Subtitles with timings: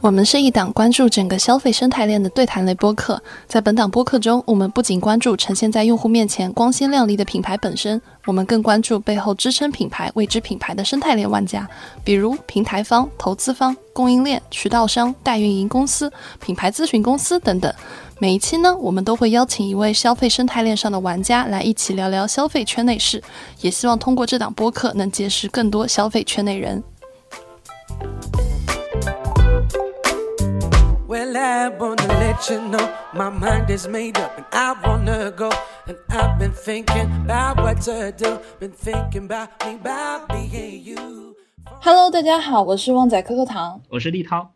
[0.00, 3.20] 我们是一档关注整个消费生态链的对谈类播客。
[3.46, 11.68] 在本档播客中，我们不仅关注呈现在用户面前光鲜亮丽的品牌本身，我们更关注背后支撑品牌、未知品牌的生态链玩家，
[12.04, 17.70] 比如平台方、投资方、供应链、渠道商、代运营公司、品牌咨询公司等等。
[18.20, 23.22] 每一期呢，我们都会邀请一位消费生态链上的玩家来一起聊聊消费圈内事，
[23.60, 26.82] 也希望通过这档播客能结识更多消费圈内人。
[31.06, 35.50] Well, I wanna let you know my mind is made up and I wanna go.
[35.86, 38.40] And I've been thinking about what to do.
[38.58, 41.36] Been thinking about me, about being you.
[41.80, 44.50] Hello，大家好，我是旺仔可可糖，我是立涛。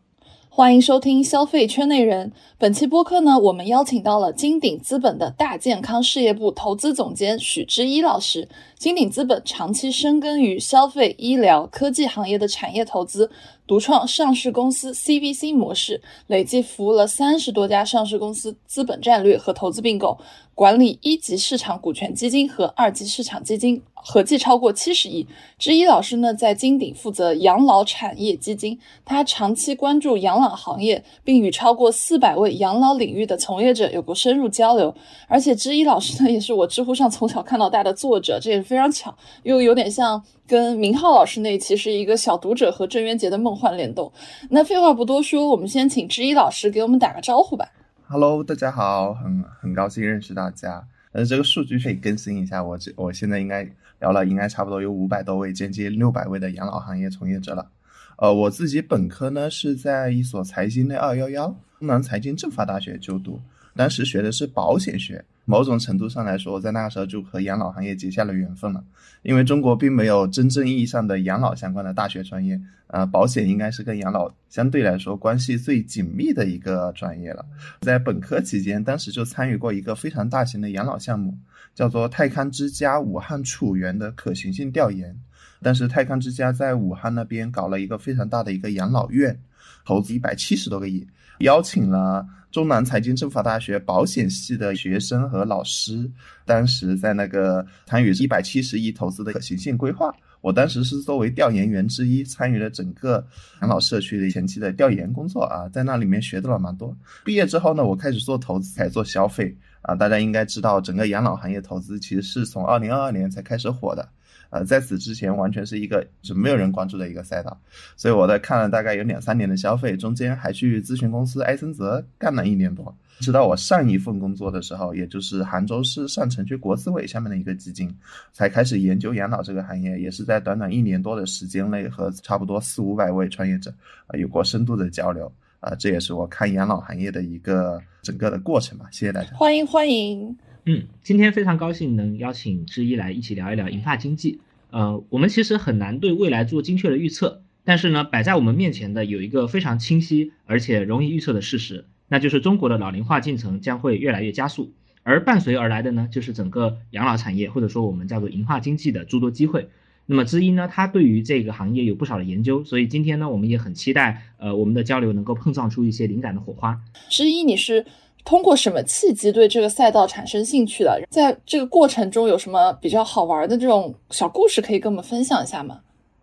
[0.54, 2.30] 欢迎收听消费圈内人。
[2.58, 8.46] 本期播客呢，我们邀请到了金鼎资本的大健康事业部投资总监许之一老师。
[8.76, 13.30] 金鼎资本长期深耕于消费、医疗、科技行业的产业投资，
[13.66, 20.18] 独创上市公司 CVC 模式，累计服务了三十多家上市公司资本战略和投资并购，
[20.54, 23.82] 管理一级市场股权基金和二级市场基金。
[24.04, 25.24] 合计超过七十亿。
[25.60, 34.92] 之一老师呢，在金鼎负责养老产业基金，他长期关注养老行业，并与超过四百位养老领域的从业者有过深入交流。
[35.28, 44.10] 而且，之一老师呢，也是我知乎上从小看到大的作者，这也是非常巧，又有点像跟明浩老师那一期是一个小读者和郑渊洁的梦幻联动。
[44.50, 47.70] 那废话不多说，我们先请之一老师给我们打个招呼吧。
[48.12, 50.86] Hello，大家好，很很高兴认识大家。
[51.12, 53.66] 呃，这个数据可以更新一下，我这我现在应该。
[54.00, 57.70] 聊了应该差不多有五百多位，接近六百位的养老行业从业者了。
[58.18, 61.46] 呃，我自己本科呢是在一所财经类二幺幺
[61.78, 63.40] 东南财经政法大学就读，
[63.74, 65.24] 当时学的是保险学。
[65.44, 68.82] 某种程度上来说，在那个时候就和养老行业结下了缘分了，
[69.22, 77.44] 因为中国并没有真正意义上的养老相关的大学专业，呃，保险应该是跟养老相对来说关系最紧密的一个专业了。
[77.80, 81.36] 在本科期间，当时就参与过一个非常大型的养老项目，
[81.74, 85.16] 叫做泰康之家武汉楚源的可行性调研。
[85.60, 89.36] 当时泰康之家在武汉那边搞了一个非常大的一个养老院，
[89.84, 91.04] 投资一百七十多个亿，
[91.40, 92.26] 邀请了。
[92.52, 96.08] 中南财经政法大学保险系的学生和老师，
[96.44, 103.26] 当时在那个参与一百七十亿投资的可行性规划，我当时是作为调研员之一，参与了整个
[103.62, 106.94] 养老社区的前期的调研工作啊，在那里面学到了蛮多。
[107.24, 109.94] 毕业之后呢，我开始做投资，才做消费啊。
[109.94, 114.06] 大家应该知道，整个养老行业投资其实是从二零二二年才开始火的。
[114.52, 117.58] 呃，在此之前完全是一个是没有人关注的一个赛道，
[117.96, 127.90] 所以我在看了大概有两三年的消费，中间还去咨询公司埃森哲干了一年多，直到我上一份工作的时候，也就是杭州市上城区国资委下面的一个基金，
[128.34, 133.72] 才开始研究养老这个行业，也是在短短一年多的时间内和差不多四五百位创业者
[134.06, 138.86] 啊有过深度的交流啊，这也是我看养老行业的一个整个的过程吧。
[138.90, 140.36] 谢谢大家，欢迎欢迎。
[140.64, 144.38] 嗯，今天非常高兴能邀请之一来一起聊一聊银发经济。
[144.70, 154.72] 呃，我们其实很难对未来做精确的预测，但是呢，摆在我们面前的有一个非常清晰而且容易预测的事实，那就是中国的老龄化进程将会越来越加速，
[155.02, 159.68] 而伴随而来的呢，就是整个养老产业或者说我们叫做银发经济的诸多机会。
[160.06, 166.80] 那么之一呢，他对于这个行业有不少的研究，所以今天呢，我们也很期待，呃，我们的交流能够碰撞出一些灵感的火花。
[167.08, 167.84] 之一，你是？
[168.24, 171.00] 通过什么契机对这个赛道产生兴趣的？
[171.10, 175.80] 在这个过程中有什么比较好玩的这种小故事可以跟我们分享一下吗？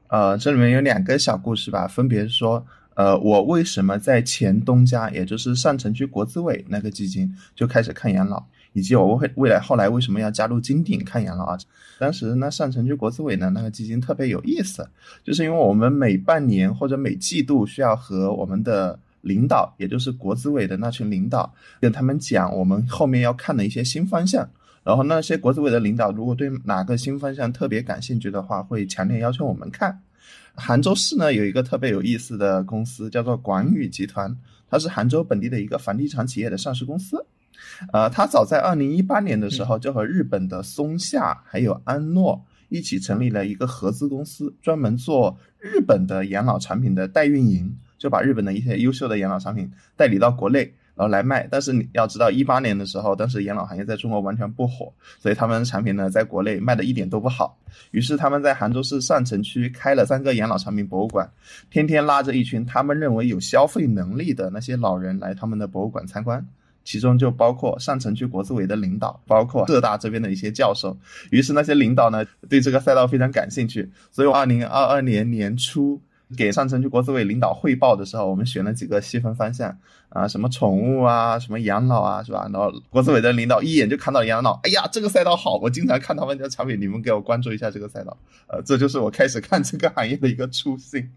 [0.08, 2.66] 呃，这里面有两个小故事吧，分别是说，
[2.96, 8.44] 呃，我为什么在前东家，也就是上城区国资委那个基金就开始看养老，
[8.74, 11.58] 以及我未未来后来为什么要加入金鼎看养老啊？
[12.00, 14.90] 当时那上城区国资委呢那个基金特别有意思，
[15.24, 24.50] 就是因为我们每半年或者每季度需要和我们的领导，也就是国资委的那群领导，跟他们讲我们后面要看的一些新方向。
[24.82, 30.02] 然后那些国资委的领导，如果对哪个新方向特别感兴趣的话，会强烈要求我们看。
[30.56, 34.36] 杭州市呢有一个特别有意思的公司，叫做广宇集团，
[34.70, 37.26] 它是杭州本地的一个房地产企业的上市公司。
[37.92, 47.78] 呃，它早在二零一八年的时候，就和日本的松下还有安诺一起成立了一个合资公司，专门做日本的养老产品的代运营。
[48.00, 50.62] 就把日本的一些优秀的养老产品代理到国内，
[50.96, 51.48] 然后来卖。
[51.52, 57.56] 但是你要知道，一八年的时候，当时养老行业在中国完全不火，所以他们产品呢，在国内卖的一点都不好。
[57.92, 61.30] 于是他们在杭州市上城区开了三个养老产品博物馆，
[61.70, 66.44] 天天拉着一群他们认为有消费能力的那些老人来他们的博物馆参观。
[66.86, 70.98] 其中就包括上城区国资委的领导，包括浙大这边的一些教授。
[71.30, 76.02] 于是那些领导呢，对这个赛道非常感兴趣，所以二零二二年年初。
[76.38, 79.76] 给上城区国资委领导汇报的时候，我们选了几个细分方向
[80.10, 82.48] 啊，什么宠物啊，什么养老啊，是吧？
[82.54, 88.16] 然后国资委的领导一眼就看到养老，哎呀，这个赛道好，我经常看他们家产品，你们给我关注一下这个赛道。
[88.48, 91.10] 呃，这就是我开始看这个行业的一个初心。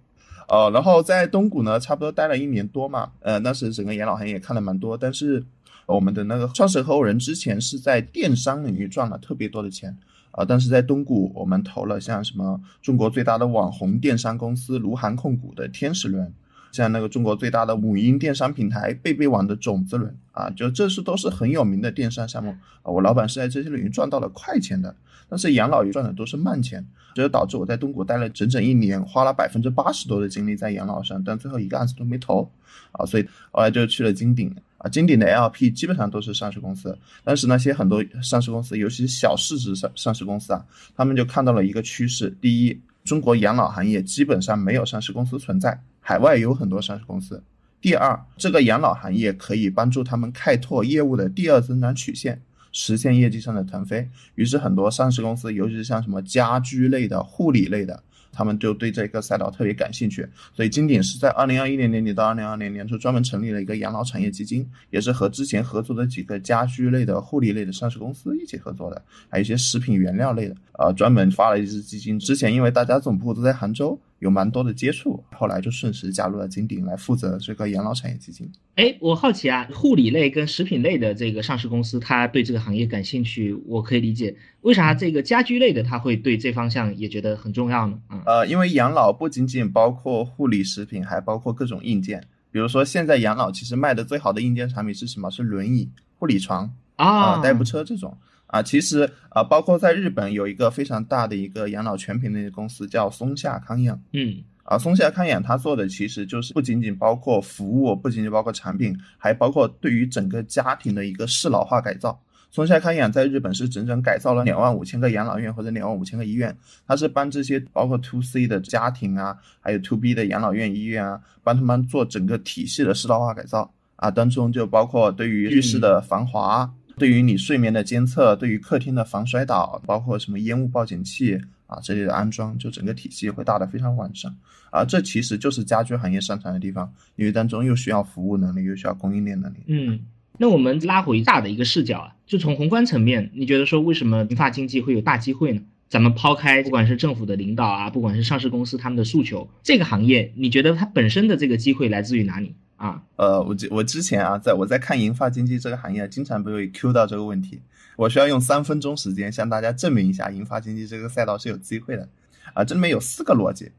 [0.48, 5.44] 哦，然后在东谷呢，差不多待了一年多嘛，呃，那时整个养老行业也看了蛮多，但是
[5.86, 9.96] 我们的那个创始合伙人之前是在电商领域赚了特别多的钱。
[10.32, 16.32] 啊，但是在东谷，我们投了像什么中国最大的网红电商公司卢航控股的天使轮，
[16.72, 22.50] 像那个中国最大的母婴电商平台贝贝网的种子轮，啊，就这是都是很有名的电商项目
[22.82, 22.90] 啊。
[22.90, 24.94] 我老板是在这些领域赚到了快钱的，
[25.28, 26.82] 但是养老赚的都是慢钱，
[27.14, 32.50] 这就导致我在东谷待了整整一年，花了百分之八十多的精力在养老上，但最后一个案子都没投，
[32.92, 34.54] 啊，所以后来就去了金鼎。
[34.82, 40.64] 啊，金鼎的 LP 基本上都是上市公司，但是那些很多上市公司，尤其是小市值上上市公司啊，
[40.96, 47.36] 他们就看到了一个趋势：第一，中国养老行业基本上没有上市公司存在，海外有很多上市公司；
[47.80, 52.42] 第二，这个养老行业可以帮助他们开拓业务的第二增长曲线，
[52.72, 54.08] 实现业绩上的腾飞。
[54.34, 58.02] 于是，很多上市公司，尤其是像什么家居类的、护理类的。
[58.32, 72.18] 他们就对这个赛道特别感兴趣，所以金鼎是在二零二一年年底到二零二二年初专门成立了一个养老产业基金，也是和之前合作的几个家居类的、护理类的上市公司一起合作的，还有一些食品原料类的，啊，专门发了一支基金。
[72.18, 74.00] 之前因为大家总部都在杭州。
[74.22, 78.48] 有蛮多的接触，后来就顺势加入了金鼎来负责这个养老产业基金。
[78.76, 84.36] 哎，我好奇啊，护理类跟食品类的这个上市公司，他对这个行业感兴趣，我可以理解。
[84.60, 87.98] 为啥这个家居类的他会对这方向也觉得很重要呢？
[88.06, 92.22] 啊，呃，因为养老不仅仅包括护理食品，还包括各种硬件。
[92.52, 95.28] 比如说现在养老其实卖的最好的硬件产品是什么？
[95.32, 95.90] 是轮椅、
[96.20, 98.16] 护理床啊、代步车这种。
[98.52, 112.20] 啊，其实啊，包括在日本有一个非常大的一个养老全品类的公司叫松下康养，嗯，啊，松下康养它做的其实就是不仅仅包括服务，不仅仅包括产品，还包括对于整个家庭的一个适老化改造。
[112.50, 116.54] 松下康养在日本是整整改造了两万五千个养老院或者两万五千个医院，
[116.86, 126.70] 它是帮这些包括 to C 的家庭啊，还有 to B 的养老院医院啊，帮他们做整个体系的适老化改造啊，当中就包括对于浴室的防滑。
[127.02, 134.32] 对于你睡眠的监测，对于客厅的防摔倒，包括什么烟雾报警器啊这类的安装，就整个体系会大的非常完善
[134.70, 134.84] 啊。
[134.84, 139.56] 这其实就是家居行业擅长的地方，因为当中又需要服务能力，又需要供应链能力。
[139.66, 139.98] 嗯，
[140.38, 145.60] 那我们拉回大的一个视角啊，就从宏观层面，你觉得说为什么银发经济会有大机会呢？
[145.88, 152.54] 咱们抛开不管是政府的领导啊，不管是上市公司他们的诉求，这个行业你觉得它本身的这个机会来自于哪里？
[152.76, 157.60] 啊，呃，我我之前啊，在我在看银发经济这个行业，经常被 Q 到这个问题，
[157.96, 162.08] 我需要用三分钟时间向大家证明一下银发经济这个赛道是有机会的。
[162.54, 163.70] 啊，这里面有四个逻辑，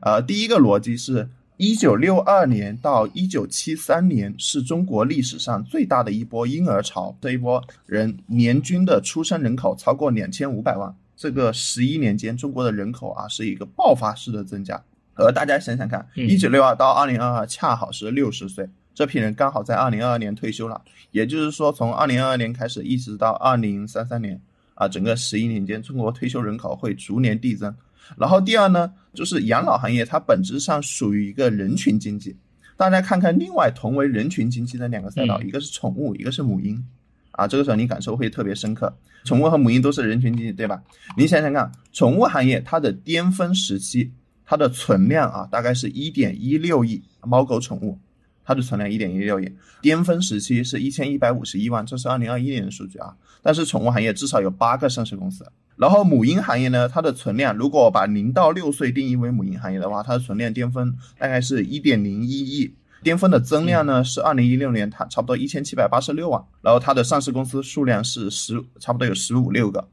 [0.00, 1.28] 呃，第一个逻辑是，
[1.58, 14.82] 一九六二年到一九七三年是中国历史上最大的一波婴儿潮，这一波人年均的出生人口超过两千五百万，这个十一年间中国的人口啊是一个爆发式的增加。
[15.16, 20.80] 呃，大家想想看，一九六二到二零二二恰好是六十岁，这批人刚好在二零二二年退休了。
[21.10, 24.38] 也就是说，从二零二二年开始，一直到二零三三年，
[24.74, 27.74] 啊，整个十一年间，中国退休人口会逐年递增。
[28.18, 32.36] 然后第二呢，就是养老行业它本质上属于一个人群经济。
[32.76, 36.86] 大家看看另外同为人群经济的两个赛道，一个是宠物，一个是母婴，
[37.30, 38.94] 啊，这个时候你感受会特别深刻。
[39.24, 40.82] 宠物和母婴都是人群经济，对吧？
[41.16, 44.12] 你想想看，宠物行业它的巅峰时期。
[44.46, 47.98] 它的存量啊，大概是一点一六亿猫狗宠物，
[48.44, 53.16] 它的存量一点一六亿，巅峰时期是一千一百五十一万，这是二零二一年的数据啊。
[53.42, 55.44] 但是宠物行业至少有八个上市公司，
[55.76, 62.72] 然后母婴行业呢，它的存量如果把零到六岁定义为母婴行业的话，它的存量巅峰大概是一点零一亿，
[63.02, 69.88] 巅峰的增量呢是二零一六年它差不多一千七百八十六万，然后它的上市公司数量是十差不多有十五六个。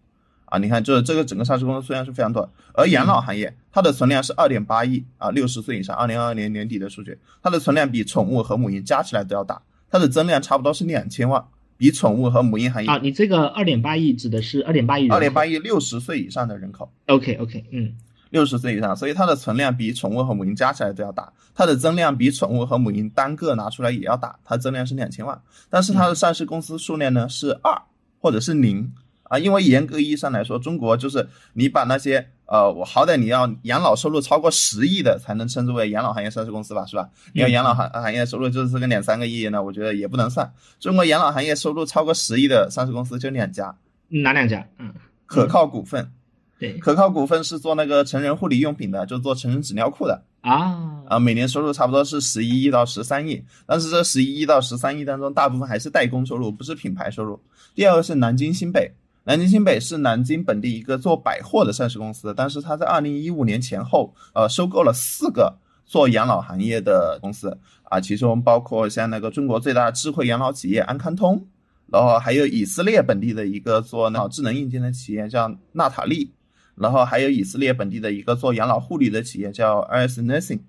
[0.54, 11.44] 啊，你看，就是这个整个上市公司数量是非常多，而养老行业它的存量是二点八亿啊，六十岁以上，二零二二年年底的数据，它的存量比宠物和母婴加起来都要大，它的增量差不多是两千万，
[11.76, 17.92] 比宠物和母婴行业啊，你这个二点八亿指的是二点八亿，二点八亿六十岁以上的人口，OK OK，嗯，
[18.30, 25.42] 六十岁以上，所以它的存量比宠物和母婴加起来都要大，它的增量比宠物和母婴单个拿出来也要大，它增量是两千万，
[25.72, 27.82] 但是它的上市公司数量呢是二
[28.20, 28.94] 或者是零。
[29.34, 37.10] 啊，因为严格意义上来说，中国就是你把那些呃，我好歹你要养老收入超过十亿的才能称之为养老行业上市公司吧，是吧？
[37.34, 40.54] 你要养老行行业收入就是个两三个亿，那我觉得也不能算。
[40.80, 43.76] 中国养老行业收入超过十亿的上市公司就两家，
[44.10, 44.68] 哪两家？
[44.78, 44.94] 嗯，
[45.26, 46.12] 可靠股份。
[46.60, 57.42] 对，可靠股份是做那个成人护理用品的，就做成人纸尿裤的啊啊，每年收入差不多是十一亿到十三亿，但是这十一亿到十三亿当中，大部分还是代工收入，不是品牌收入。
[57.74, 58.92] 第二个是南京新北。
[59.26, 71.48] 南京新北是南京本地一个做百货的上市公司，但是它在二零一五年前后，呃，收购了四个做养老行业的公司啊，其中包括像那个中国最大的智慧养老企业安康通，
[71.88, 76.34] 然后还有以色列本地的一个做脑智能硬件的企业叫纳塔利，
[76.76, 80.60] 然后还有以色列本地的一个做养老护理的企业叫 RS Nursing。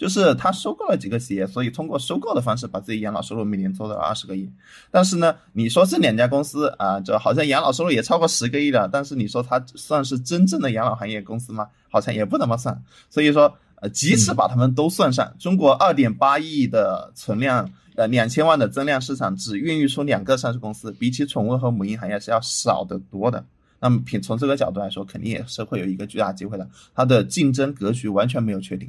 [0.00, 4.50] 就是他收购了几个企业，所以通过收购的方式把自己养老收入每年做到二十个亿。
[4.90, 11.68] 但是呢，你说这两家公司啊，就好像养老收入也超过十个亿了，但是你说它算是真正的养老行业公司吗？
[11.90, 12.82] 好像也不怎么算。
[13.10, 23.44] 所以说，呃，即使把他们都算上，中国二点八亿的存量，呃，两千万的增量市场，只孕育出两个上市公司，比起宠物和母婴行业是要少得多的。
[23.78, 26.66] 那么，品从这个角度来说，肯定也是会有一个巨大机会的。
[26.94, 28.88] 它的竞争格局完全没有确定。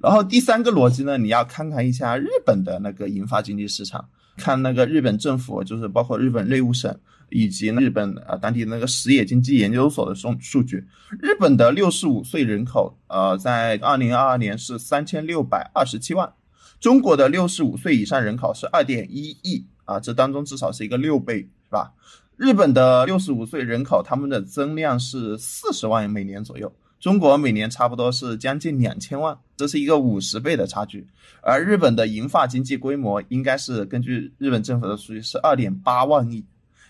[0.00, 6.94] 然后第三个逻辑呢，你要看看一下日本的那个银发经济市场，看那个日本政府，就是包括日本内务省
[7.30, 10.86] 以及日本呃当地那个实业经济研究所的数数据。
[11.20, 16.32] 日本的六十五岁人口，呃，在二零二二年是三千六百二十七万，
[16.78, 21.92] 中国的六十五岁以上人口是二点一亿啊，这当中至少是一个六倍，是吧？
[22.36, 26.70] 日本的六十五岁人口，他们的增量是四十万每年左右。
[26.98, 31.06] 中国每年差不多是将近两千万，这是一个五十倍的差距。
[31.42, 36.44] 而日本的银发经济规模应该是根据日本政府的数据是二点八万亿。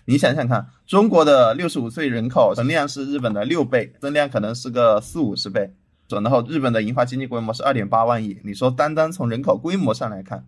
[0.05, 5.69] 你想想看，中国的六十五岁人口存量是日本的六倍，增量可能是个四五十倍。
[6.09, 10.45] 然后日本的银发经济规模是二点八万亿，你说单单从人口规模上来看，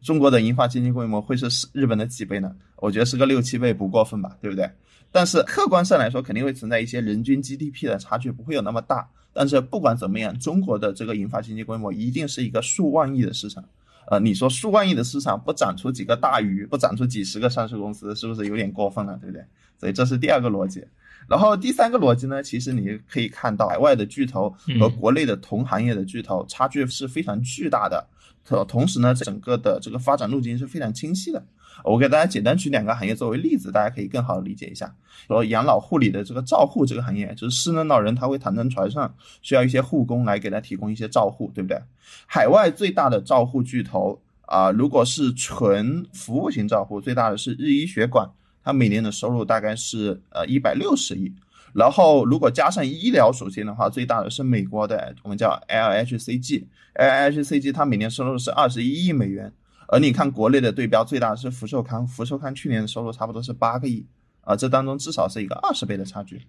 [0.00, 2.56] 中国的银发经济规模会是日本的几倍呢？
[2.76, 4.70] 我觉得是个六七倍不过分吧，对不对？
[5.12, 9.06] 但是客观上来说，肯定会存在一些人均 GDP 的差距，不会有那么大。
[9.34, 13.62] 但是不管怎么样，中国的这个银发经济规模一定是一个数万亿的市场。
[14.10, 19.16] 呃，你说数万亿的市场不长出几个大鱼，不长出几十个上市公司，是不是有点过分了？
[19.20, 19.44] 对不对？
[19.78, 20.84] 所以这是第二个逻辑。
[21.28, 28.04] 然后第三个逻辑呢，其实你可以看到，海外的巨头和国内的同行业的巨头差距是非常巨大的。
[28.44, 31.42] 同同时呢，整个的这个发展路径是非常清晰的。
[31.84, 34.94] 我给大家简单举两个行业作为例子，大家可以更好的理解一下。
[35.28, 41.80] 说养老护理的这个照护这个行业，就是失能老人他会躺在床上，需要一些护工来给他提供一些照护，对不对？
[42.26, 48.30] 海外最大的照护巨头啊，如果是纯服务型照护，最大的是日医学馆，
[48.62, 51.32] 它每年的收入大概是呃一百六十亿。
[51.72, 59.50] 然后如果加上医疗属性的话，最大的是美国的，我们叫 LHCG，LHCG 它每年收入是二十一亿美元。
[59.92, 64.06] 而你看国内的对标最大的是福寿康，福寿康去年的收入差不多是八个亿
[64.40, 66.40] 啊，这当中至少是一个二十倍的差距。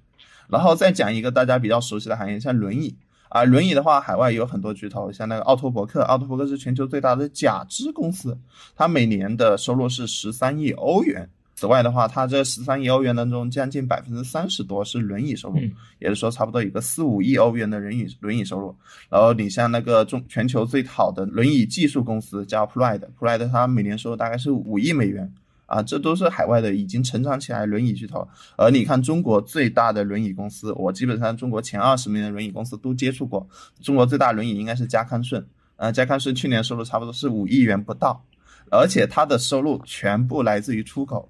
[0.47, 2.95] 然后再讲一个大家比较熟悉的行业，像轮椅
[3.27, 8.39] 啊，轮椅的话，海外有很多巨头，像那个奥托伯克，奥托伯克是全球最大的假肢公司，
[8.77, 11.29] 它每年的收入是十三亿欧元。
[11.63, 15.55] 此外的话，它这十三亿欧元当中，将近百分之三十多是轮椅收入，
[15.99, 18.75] 也就是说，差不多有个四五亿欧元的轮椅轮椅收入。
[19.09, 25.33] 然后你像那个中全球最好的轮椅技术公司叫 Pride，Pride 它每年收入大概是五亿美元
[25.67, 28.27] 啊，这都是海外的已经成长起来轮椅巨头。
[28.57, 33.47] 而你看中国最大的轮椅公司，我基本上中国前二十名的轮椅公司都接触过，
[33.81, 38.21] 中国最大轮椅应该是嘉康顺，呃，嘉康顺去年收入差不多是五亿元不到，
[38.69, 41.29] 而且它的收入全部来自于出口。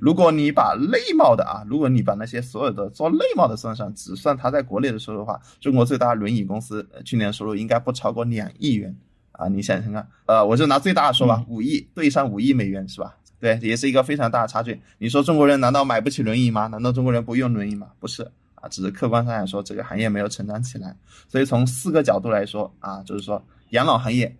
[0.00, 8.94] 如果你把内贸的啊，如果你把那些所有的做内贸的算上，只算它在国内的收入的话，中国最大轮椅公司去年收入应该不超过两亿元
[9.32, 9.48] 啊！
[9.48, 13.14] 你想想看，呃，我就拿最大的说吧，五亿对上五亿美元是吧？
[13.40, 14.80] 对，也是一个非常大的差距。
[14.98, 16.68] 你说中国人难道买不起轮椅吗？
[16.68, 17.88] 难道中国人不用轮椅吗？
[17.98, 18.22] 不是
[18.54, 20.96] 啊，只是客观上来说，这个行业没有成长起来。
[21.26, 24.36] 所以从四个角度来说啊，就是说养老行业，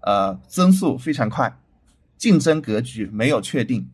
[0.00, 1.54] 呃，增速非常快，
[2.16, 3.86] 竞争格局没有确定。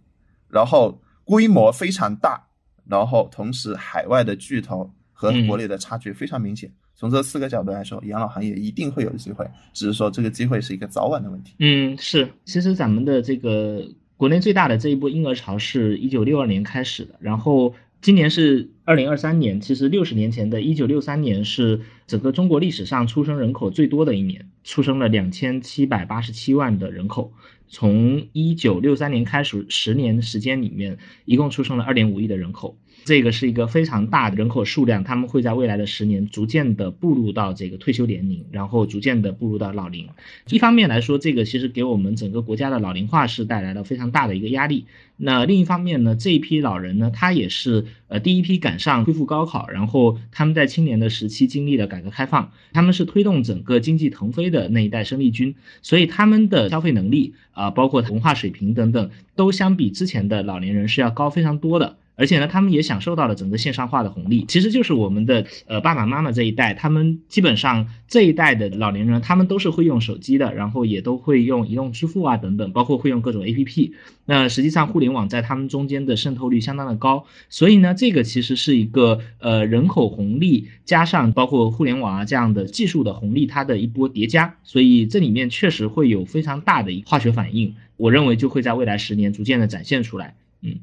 [0.53, 2.41] 然后规模非常大，
[2.87, 6.71] 然后同时海外的巨头和国内的差距非常明显。
[6.95, 11.55] 从这四个角度来说，养老行业一定会有机会，只是说这个机会是一个早晚的问题。
[11.59, 12.29] 嗯，是。
[12.45, 13.83] 其实咱们的这个
[14.17, 19.61] 国内最大的这一波婴儿潮是一九六二年开始的，然后今年是二零二三年。
[19.61, 27.33] 其实六十年前的一九六三年是整个中国历史上出生人口最多的一年，出生了两千七百八十七万的人口。
[27.69, 32.77] 从一九六三年开始，十年时间里面，一共出生了二点五亿的人口。
[33.05, 40.09] 这个是一个非常大的人口数量，他们会在未来的十年逐渐的步入到这个退休年龄，然后逐渐的步入到老龄。
[40.49, 44.87] 一方面来说，这个其实给我们整个国家的老龄化是带来了非常大的一个压力。
[45.17, 61.97] 那另一方面呢，这一批老人呢，他也是呃第一批赶上恢复高考，然后他们在青年的时期经历了改革开放，他们是推动整个经济腾飞的那一代生力军，所以他们的消费能力啊，包括文化水平等等，都相比之前的老年人是要高非常多的。
[62.15, 64.45] 而且呢，他们也享受到了整个线上化的红利。
[64.47, 73.93] 其实就是我们的呃爸爸妈妈这一代，他们基本上这一代的老年人，他们都是会用手机的，然后也都会用移动支付啊等等，包括会用各种 APP。
[74.27, 84.55] 那实际上互联网在他们中间的渗透率相当的高，所以呢，这个其实是一个呃人口红利加上包括互联网啊这样的技术的红利，它的一波叠加。
[84.63, 90.37] 所以这里面确实会有非常大的一化学反应，我认为就会在未来十年逐渐的展现出来。
[90.61, 90.77] 嗯。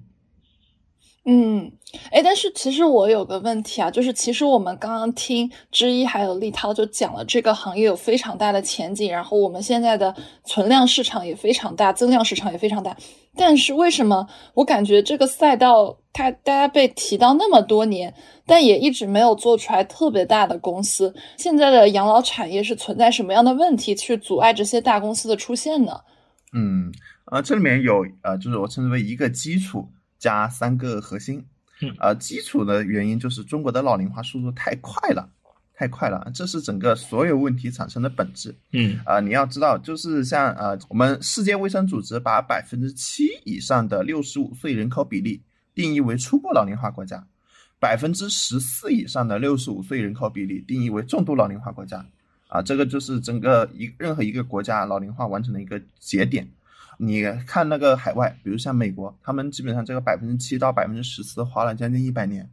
[1.31, 1.71] 嗯，
[2.09, 12.97] 哎，但是其实我有个问题啊，就是其实我们刚刚听之一还有立涛就讲了这个行业有非常大的前景，然后我们现在的存量市场也非常大，增量市场也非常大。
[13.35, 18.11] 但是为什么我感觉这个赛道它大家被提到那么多年，
[18.47, 21.13] 但也一直没有做出来特别大的公司？
[21.37, 25.91] 现在的养老产业是存在什么样的问题去阻碍这些大公司的出现呢？
[26.53, 26.91] 嗯，
[27.31, 29.87] 呃，这里面有呃，就是我称之为一个基础。
[30.19, 31.43] 加三个核心，
[31.97, 35.27] 呃，基础的原因就是中国的老龄化速度太快了，
[35.73, 38.53] 太快了，这是整个所有问题产生的本质。
[38.73, 45.41] 嗯，啊，你要知道，就是像呃，我们世界卫生组织把百分之七以上的六十五岁人口比例
[45.73, 47.25] 定义为初步老龄化国家，
[47.79, 52.05] 百分之十四以上的六十五岁人口比例定义为重度老龄化国家，
[52.49, 56.45] 啊，这个就是整个一任何一个国家老龄化完成的一个节点。
[57.01, 62.43] 你看那个海外，比如像美国，他们基本上这个百分之七到百分之十四花了将近一百年；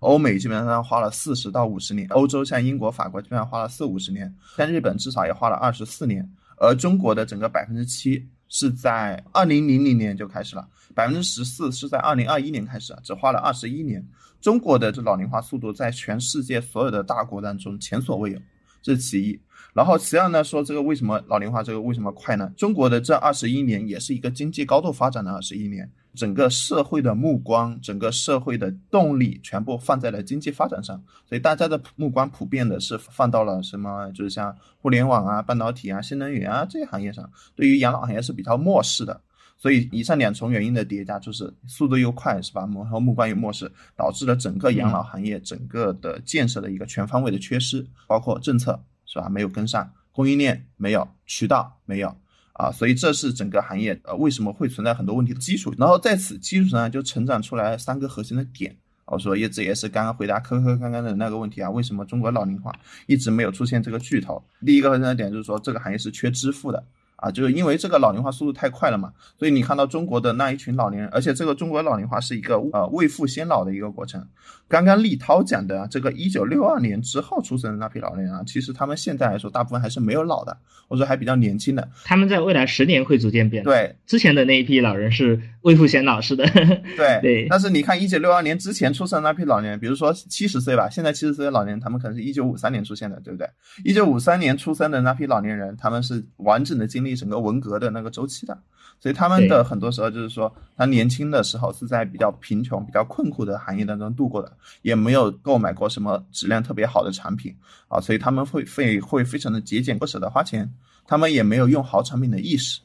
[0.00, 6.30] 欧美基本上花了四十到五十年；欧洲像英国、法国基本上花了四五十年；像日本至少也花了二十四年。
[6.58, 14.06] 而中国的整个百分之七是在二零零零年就开始了，百分之十四是在二零二一年开始，只花了二十一年。
[14.42, 18.38] 中国的这老龄化速度在全世界所有的大国当中前所未有，
[18.82, 19.40] 这是其一。
[19.76, 22.50] 然后其二呢，说这个为什么老龄化这个为什么快呢？
[22.56, 39.20] 中国的这二十一年也是一个经济高度发展的二十一年，整个社会的目光、整个社会的动力全部放在了经济发展上，所以大家的目光普遍的是放到了什么，就是像互联网啊、半导体啊、新能源啊这些行业上，对于养老行业是比较漠视的。
[39.58, 42.66] 所以以上两重原因的叠加，就是速度又快，是吧？
[42.74, 48.82] 然后目光又漠视，导致了整个养老行业整个的建设的一个全方位的缺失，包括政策。
[49.06, 49.28] 是吧？
[49.28, 52.14] 没有跟上供应链，没有渠道，没有
[52.52, 55.74] 啊，所以这是整个行业呃为什么会存在很多问题的基础。
[55.78, 58.76] 然后在此基础上就成长出来三个核心的点。
[59.06, 62.74] 我说也这也是刚刚回答科科刚刚的那个问题啊，为什么中国老龄化
[63.06, 64.42] 一直没有出现这个巨头？
[64.64, 66.84] 第一个核心的点就是说这个行业是缺支付的。
[67.26, 74.24] 啊，就是因为这个老龄化速度太快了嘛，所以你看到中国的那一群老年人，而且这个中国老龄化是一个呃未富先老的一个过程。
[74.68, 80.56] 刚刚立涛讲的这个一九六二年之后出生的那批老年人啊，其实他们现在来说，大部分还是没有老的，
[80.88, 81.88] 或者还比较年轻的。
[82.04, 83.62] 他们在未来十年会逐渐变。
[83.62, 86.44] 对，之前的那一批老人是未富先老式的。
[86.48, 87.46] 对 对。
[87.48, 93.48] 但是你看一九六二年之前出生的那批老年人，比如说七十岁吧，现在七十岁的老年人，他们可能是一九五三年出现的，对不对？
[93.84, 98.56] 一九五三年出生的那批老年人，他们是完整的经历整个文革的那个周期的，
[99.00, 104.52] 所以他们的很多时候就是说，他年轻的时候是在比较贫穷、比较困苦的行业当中度过的，
[104.82, 105.32] 也没有。
[105.42, 107.54] 购买过什么质量特别好的产品
[107.86, 108.00] 啊？
[108.00, 110.68] 所以他们会会会非常的节俭，不舍得花钱。
[111.06, 112.80] 他们也没有用好产品的意识。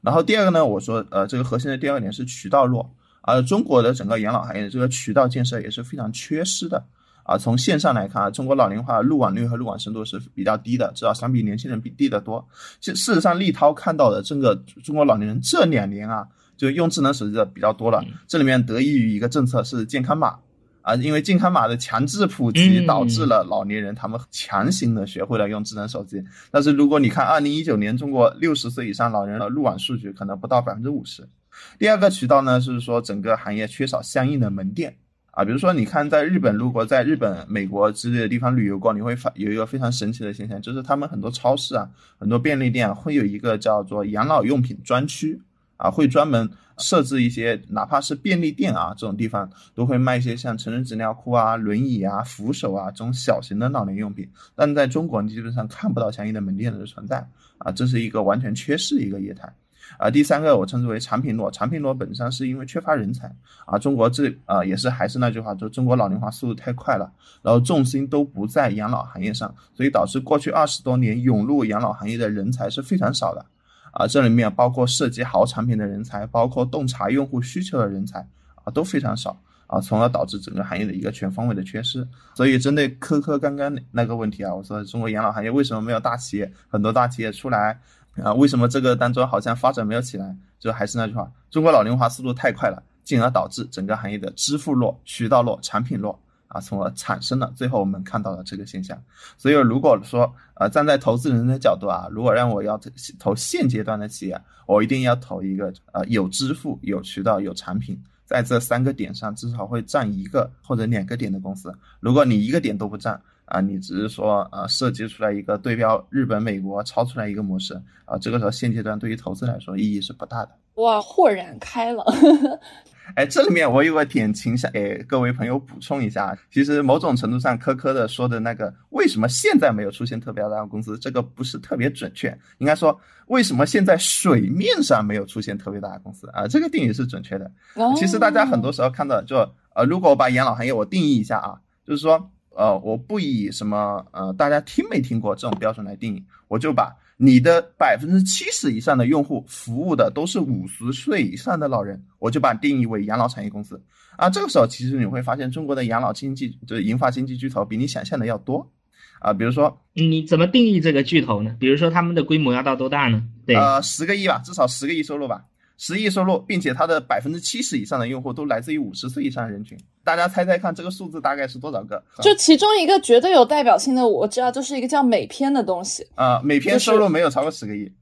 [0.00, 2.90] 然后第二个呢，我说呃，这个核心的第二点是渠道弱。
[3.20, 6.82] 而中国的整个养老行业的这个渠道建设也是非常缺失的
[7.26, 7.36] 啊。
[7.36, 12.46] 从线上来看啊，中国老龄化入网率和入网深度是比较低的，至少相比年轻人比低得多。
[12.80, 18.02] 其事实上，立涛看到的这个中国老年人这两年啊，就用智能手机的比较多了。
[18.26, 20.36] 这里面得益于一个政策是健康码。
[20.82, 26.22] 啊，因为健康码的强制普及，导致了老年人他们强行的学会了用智能手机。
[26.48, 31.28] 但是如果你看二零一九年中国六十岁以上老人的入网数据，可能不到百分之五十。
[31.76, 34.96] 第二个渠道呢，是说整个行业缺少相应的门店
[35.36, 41.86] 啊，比如说你看在日本，如果在日本、美国之类的地方旅游过，你会发有一个非常神奇的现象，就是他们很多超市啊、
[42.18, 45.38] 很多便利店会有一个叫做养老用品专区。
[45.78, 54.26] 啊，会专门设置一些，哪怕是便利店啊这种地方，都会卖一些像成人纸尿裤啊、轮椅啊、扶手啊这种小型的老年用品。
[54.54, 59.52] 但在中国，你基本上看不到相应的门店的存在啊，这是一个完全缺失的一个业态。
[59.98, 63.78] 啊，第三个我称之为产品弱，产品弱本身是因为缺乏人才啊。
[63.78, 67.10] 中国这啊也是还是那句话，就中国老龄化速度太快了，
[67.42, 73.44] 然后重心都不在养老行业上，所以导致过去二十多年涌入养老行业的人才是非常少的
[73.92, 74.06] 啊。
[74.06, 78.20] 这里面包括涉及好产品的人才，包括洞察用户需求的人才
[78.64, 79.40] 啊都非常少。
[79.68, 82.06] 啊，从而导致整个行业的一个全方位的缺失。
[82.34, 87.76] 所以，针对科科刚刚那个问题啊，我说中国养老行业为什么没有大企业，很多大企业出来
[88.22, 88.32] 啊？
[88.34, 90.36] 为什么这个当中好像发展没有起来？
[90.58, 99.00] 就还是那句话，中国老龄化速度太快了，进而导致整个行业的支付弱、渠道弱、产品弱啊，从而产生了最后我们看到的这个现象。
[99.36, 102.80] 所以，如果说呃站在投资人的角度啊，如果让我要
[103.18, 108.02] 投现阶段的企业，我一定要投一个呃有支付、有渠道、有产品。
[108.24, 111.72] 在这三个点上，至少会占一个或者两个点的公司。
[112.00, 120.50] 如果你一个点都不占啊，你只是说啊设计出来一个对标日本、美国超出来一个模式啊，这个时候现阶段对于投资来说意义是不大的。
[120.74, 122.04] 哇，豁然开朗。
[123.14, 126.36] 哎，这里面我有个点，请想给各位朋友补充一下。
[126.50, 132.36] 其实某种程度上，科科的说的那个为什么现在没有出现特别大的公司，这个不是特别准确。
[132.58, 136.48] 应该说，为什么现在水面上没有出现特别大的公司啊？
[136.48, 137.48] 这个定义是准确的。
[137.96, 139.36] 其实大家很多时候看到，就
[139.72, 141.54] 呃，如果我把养老行业我定义一下啊，
[141.86, 146.96] 就是说，呃，我不以什么呃大家听没听过这种标准来定义，我就把。
[147.18, 153.82] 你的百分之七十以上的用户服务的都是五十岁以上的老人，我就把定义为养老产业公司
[154.18, 154.28] 啊。
[154.28, 158.70] 这个时候，其实你会发现中国的养老经济，就是银发经济巨头，比你想象的要多
[159.18, 159.32] 啊。
[159.32, 161.56] 比如说，你怎么定义这个巨头呢？
[161.58, 163.22] 比如说他们的规模要到多大呢？
[163.46, 165.42] 对，呃，十个亿吧，至少十个亿收入吧。
[165.78, 169.78] 十亿收入，并且它的百分之七十以上的用户都来自于五十岁以上的人群。
[170.02, 172.02] 大家猜猜看，这个数字大概是多少个？
[172.22, 176.06] 就其中一个绝对有代表性的，我知道，就是一个叫美篇的东西。
[176.14, 177.92] 啊，美篇收入没有超过十个亿，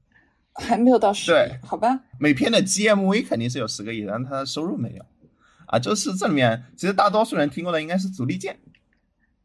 [0.53, 1.31] 还没有到十。
[1.31, 1.99] 对，好吧。
[2.17, 5.03] 美篇的 GMV 肯定是有十个亿，但它的收入没有。
[5.65, 8.57] 啊，就是这里面，其实大多数人听过的应该是足力健，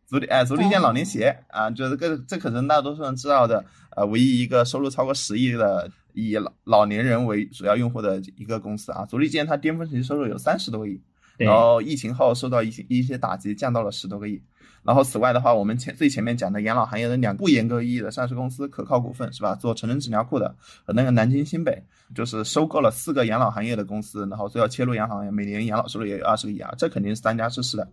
[0.07, 3.65] 足力哎，足力健老年鞋啊，就是个这可能大多数人知道的，
[3.97, 5.91] 呃，唯一一个收入超过十亿的。
[6.15, 11.01] 以老老年人为主要用户的一个公司啊，足力健它巅峰时期收入有三十多个亿，
[11.37, 14.43] 然后疫情后受到一些一些打击，降到了十多个亿。
[14.83, 19.55] 然后此外的话，我们前最前面讲的养老行业的两不严格意义的上市公司，可靠股份是吧？
[19.55, 21.83] 做成人纸尿裤的和那个南京新北，
[22.15, 27.87] 就是收购了四个养老行业的公司，然后最后切入养老行业，每年养老收入也有二十个亿啊，这肯定是三家之势的。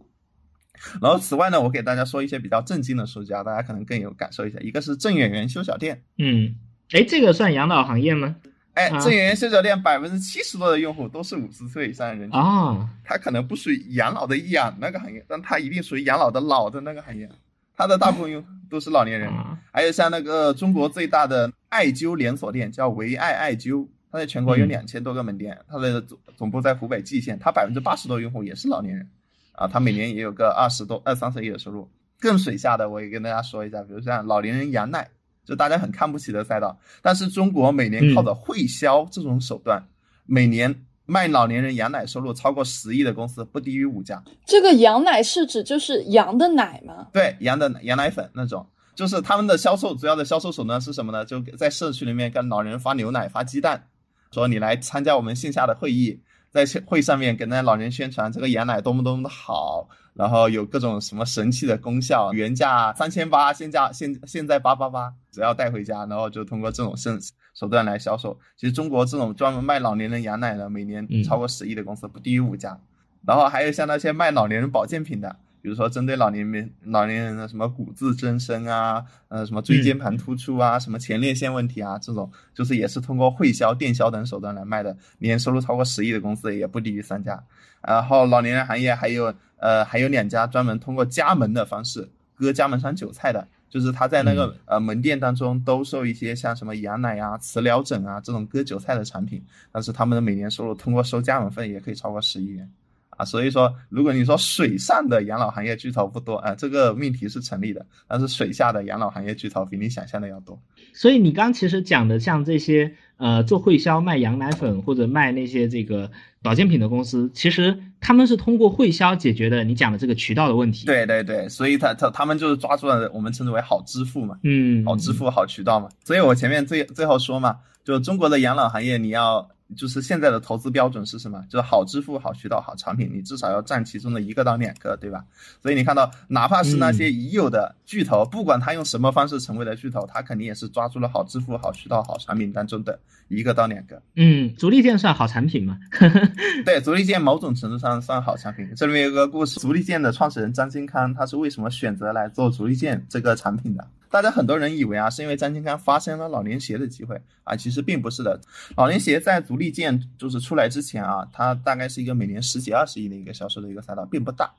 [1.01, 6.55] 然后此外呢，我给大家说一些比较震惊的数据啊，大家可能更有感受一下，一个是郑远元修小店，嗯。
[6.91, 8.35] 哎，这个算养老行业吗？
[8.73, 17.27] 哎，正源修脚店百分之七十多的用户都是五十岁以上的人群啊，它可能不属于养老的养那个行业，但它一定属于养老的老的那个行业，
[17.75, 19.33] 它的大部分用户都是老年人。
[19.71, 29.09] 还有像那个中国最大的艾灸连锁店叫唯爱艾灸，它在全国有两千多个门店，它的总总部在湖北蓟县，它百分之八十多用户也是老年人
[29.53, 31.89] 啊，它每年也有个二十多二三十亿的收入。
[32.19, 35.09] 更水下的，我也跟大家说一下，比如像老年人羊奶。
[35.47, 39.81] 就大家很看不起的赛道，但是中国每年靠着会销这种手段，
[40.25, 44.21] 每年卖老年人羊奶收入超过十亿的公司不低于五家。
[44.45, 47.07] 这个羊奶是指就是羊的奶吗？
[47.13, 51.23] 对，羊的羊奶粉那种，就是他们的销售主要的销售手段是什么呢？
[51.23, 53.87] 就在社区里面跟老人发牛奶、发鸡蛋，
[54.31, 56.21] 说你来参加我们线下的会议。
[56.49, 67.19] 在会上面给那老人宣传这个羊奶多么多么的好，然后有各种什么神奇的功效，原价三千八，现价现现在八八八，只要带回家，然后就通过这种生
[67.53, 68.37] 手段来销售。
[68.57, 72.79] 其实中国这种专门卖老年人羊奶的，每年超过十亿的公司不低于五家，
[73.27, 75.35] 然后还有像那些卖老年人保健品的。
[75.61, 87.43] 比如说，针对老年人、老年人的什么骨质增生啊，呃，什么椎间盘突出啊，什么前列腺问题啊，这种就是也是通过会销、电销等手段来卖的，年收入超过十亿的公司也不低于三家。
[87.81, 102.69] 然后老年人行业还有呃还有两家专门通过加盟的方式割加盟商韭菜的，就是他在那个呃门店当中兜售一些像什么羊奶啊、磁疗枕啊这种割韭菜的产品，但是他们的每年收入通过收加盟费也可以超过十亿元。
[103.17, 107.85] 啊，所以说，如果你说水上的养老行业巨头不多，啊，这个命题是成立的。
[108.07, 110.57] 但是水下的养老行业巨头比你想象的要多。
[110.93, 116.09] 所以你刚其实讲的像这些，呃，做会销卖羊奶粉或者卖那些这个
[116.41, 120.85] 保健品的公司，其实他们是通过会销解决的你讲的这个渠道的问题。
[120.85, 125.89] 对对对，所以他他他们就是抓住了我们称之为好支付嘛，嗯，好支付好渠道嘛。
[126.05, 129.49] 所以我前面最最后说嘛，就中国的养老行业，你要。
[129.75, 131.43] 就是现在的投资标准是什么？
[131.49, 135.25] 就是好支付、好渠道、好产品，你至少要占其中的一个到两个，对吧？
[135.61, 144.01] 所以你看到，哪怕是那些已有的巨头，不管他用什么方式成为了巨头，他肯定也是抓住了好支付、好渠道、好产品当中的一个到两个。
[144.15, 145.77] 嗯，足力健算好产品吗？
[146.65, 148.69] 对，足力健某种程度上算好产品。
[148.75, 153.85] 这里面有个故事，足力健的创始人张金康，他是为什么选择来做足力健这个产品的？
[154.09, 158.39] 大家很多人以为啊，是因为张金刚发现了老年鞋的机会啊，其实并不是的。
[158.75, 164.51] 老年鞋在足力健就是出来之前啊，它大概是一个每年十几二十亿的一个销售的一个赛道，并不大。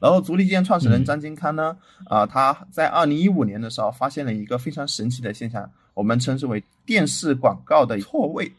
[0.00, 8.52] 然后足力健创始人张金康呢，啊，他在二零一五年的时候发现了一个非常神奇的现象，我们称之为电视广告的错位。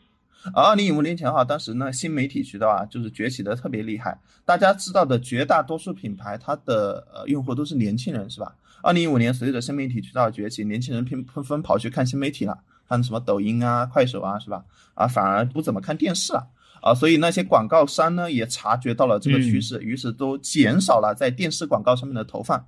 [0.53, 8.53] 而二零一五年前哈，当时呢新媒体渠道啊就是崛起的特别厉害，大家知道的绝大多数品牌，它的呃用户都是年轻人，是吧？
[8.83, 14.61] 二零一五年，随着新媒体渠道崛起，年轻人纷纷纷跑去看新媒体了，看什么抖音啊、快手啊，是吧？
[14.93, 16.49] 啊，反而不怎么看电视了
[16.81, 16.93] 啊。
[16.93, 22.61] 所以那些广告商呢，也察觉到了这个趋势，于是都减少了在电视广告上面的投放，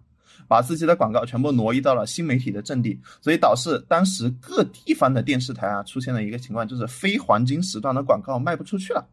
[0.47, 2.97] 把自己的广告全部挪移到了新媒体的阵地。
[3.19, 9.05] 所以导致当时各地方的电视台啊，出现了一个情况，就是非黄金时段的广告卖不出去了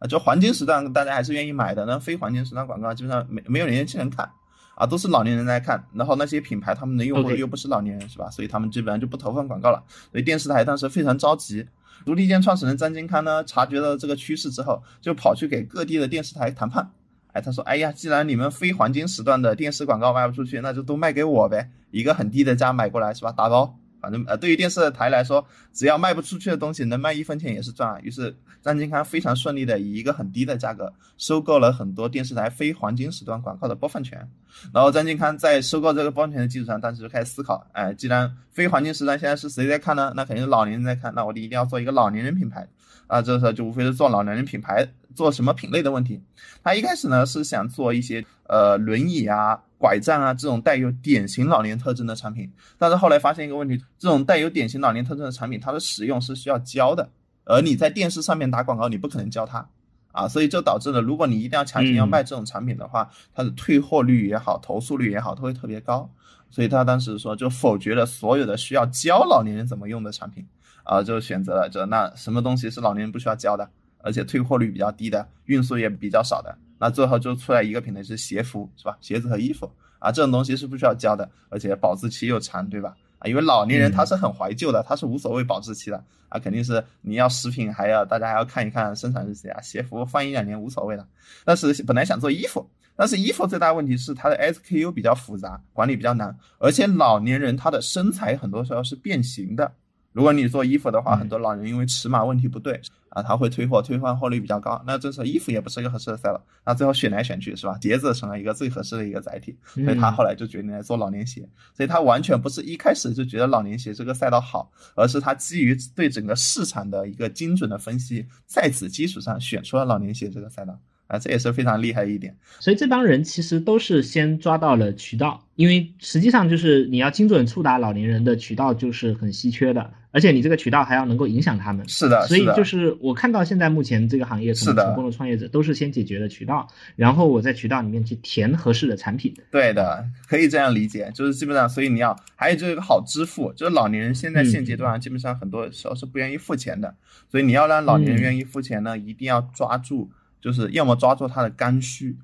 [0.00, 0.06] 啊。
[0.06, 4.30] 就黄金时段大家还是愿意买的，那非黄金时段广告基本上没没有年轻人看。
[4.74, 8.30] 啊，都是老年人来看，然后那些品牌他们的用户又不是老年人，是吧？
[8.30, 9.82] 所以他们基本上就不投放广告了。
[10.10, 11.66] 所以电视台当时非常着急。
[12.04, 16.90] 独立健创始人张金康呢，察觉到这个趋势之后，就跑去给各地的电视台谈判。
[17.32, 23.32] 哎，他说：“哎呀，既然你们非黄金时段的电视广告卖不出去，那就都卖给我呗，一个很低的价买过来，是吧？
[23.32, 28.02] 打包。”反正呃，对于电视台来说，只要卖不出去的东西能卖一分钱也是赚。
[28.02, 34.26] 于是张金康非常顺利的以一个很低的价格收购了很多电视台非黄金时段广告的播放权。
[34.72, 40.12] 然后张金康在收购这个播放权的基础上，当时就开始思考：哎，既然非黄金时段现在是谁在看呢？
[40.14, 42.66] 那肯定是老年人在看，那我就一定要做一个老年人品牌。
[43.08, 46.22] 啊，这时候就无非是做老年人品牌，做什么品类的问题。
[46.62, 49.60] 他一开始呢是想做一些呃轮椅啊。
[49.82, 52.48] 拐杖啊，这种带有典型老年特征的产品，
[52.78, 57.10] 但是后来发现一个问题，这种带有典型老年特征的产品，它的使用是需要教的，
[57.44, 59.68] 而你在电视上面打广告，你不可能教他
[60.12, 66.08] 啊，所以就导致了，如果你一定要强行要卖这种产品的话，它的退货率也好，投诉率也好，都会特别高，
[66.50, 70.46] 所以他当时说就否决了所有的需要教老年人怎么用的产品，
[70.84, 76.56] 啊，就选择了这那什么东西是老年人不需要教的，而且退货率比较低的，运输也比较少的。
[76.78, 78.96] 那最后就出来一个品类是鞋服，是吧？
[79.00, 82.94] 鞋子和衣服啊，这种东西是不需要教的，而且保质期又长，对吧？
[83.22, 91.06] 啊，因为老年人他是很怀旧的，他是无所谓保质期的啊，肯定是你要食品还要大家还要看一看生产日期啊，鞋服放一两年无所谓的。
[91.44, 99.72] 但是本来想做衣服，但是衣服最大问题是它的 SKU 比较复杂，管理比较难，而且老年人他的身材很多时候是变形的。
[100.12, 102.78] 如果你做衣服的话，很多老人因为尺码问题不对
[103.12, 104.82] 啊，他会退货，退换货率比较高。
[104.86, 107.78] 那这时候衣服也不是一个合适的赛道，那最后选来选去是吧？
[107.80, 111.46] 鞋子成了一个最合适的一个载体，所以他后来就决定来做老年鞋。
[111.74, 120.78] 所以他完全不是一开始就觉得老年鞋这个赛道好，而是他基于对整个市场的一个精准的分析，在此基础上选出了老年鞋这个赛道。
[121.12, 122.34] 啊，这也是非常厉害一点。
[122.58, 131.86] 所以这帮人其实都是先抓到了渠道，因为实际上就是你要精准触达老年人的渠道就是很稀缺的，而且你这个渠道还要能够影响他们。
[131.86, 139.34] 是的，所以就是我看到现在目前这个行业成功的创业者都是先解决了渠道，然后我在渠道里面去填合适的产品。
[139.50, 146.94] 对的，可以这样理解，就是基本上，所以你要还有就是一个好支付，就是老年人现在现阶段基本上很多时候是不愿意付钱的，
[147.30, 150.10] 所以你要让老年人愿意付钱呢，一定要抓住。
[150.42, 152.18] 就是要么抓住他的刚需，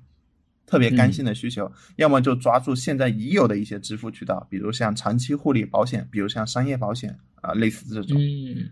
[0.67, 8.21] 特别刚性的需求，要么就抓住现在已有的一些支付渠道，比如像长期护理保险，比如像商业保险啊，类似这种，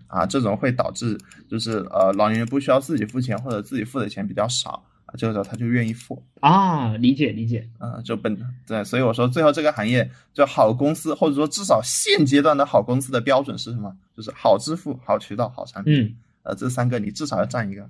[0.07, 1.17] 啊，这种会导致
[1.49, 13.95] 就是呃老年人不需要自己付钱，或者自己付的钱比较少啊，这个时候他就愿意付啊，理解理解，啊，就本对，所以我说最后这个行业就好公司，或者说至少现阶段的好公司的标准是什么？
[14.15, 17.89] 就是好支付、好渠道、好产品，嗯，呃，这三个你至少要占一个。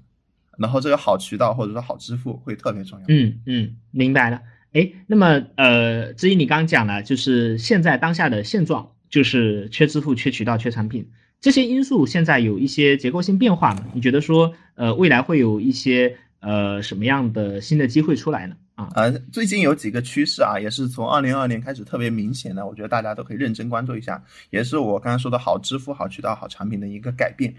[0.58, 3.06] 然后这个好渠道或者说好支付会特别重要。
[3.08, 4.42] 嗯嗯，明白了。
[4.74, 13.86] 哎，那么呃，至于你刚刚讲了，就是现在当下的现状，就是缺支付、缺渠道、缺产品这些因素，现在有一些结构性变化吗？
[13.94, 18.56] 你觉得说呃未来会有一些呃什么样的新的机会出来呢？
[18.76, 27.56] 啊呃，最近有几个趋势啊，也是从二零二二年开始特别明显的，我觉得大家都可以认真关注一下，也是我刚刚说的好支付、好渠道、好产品的一个改变。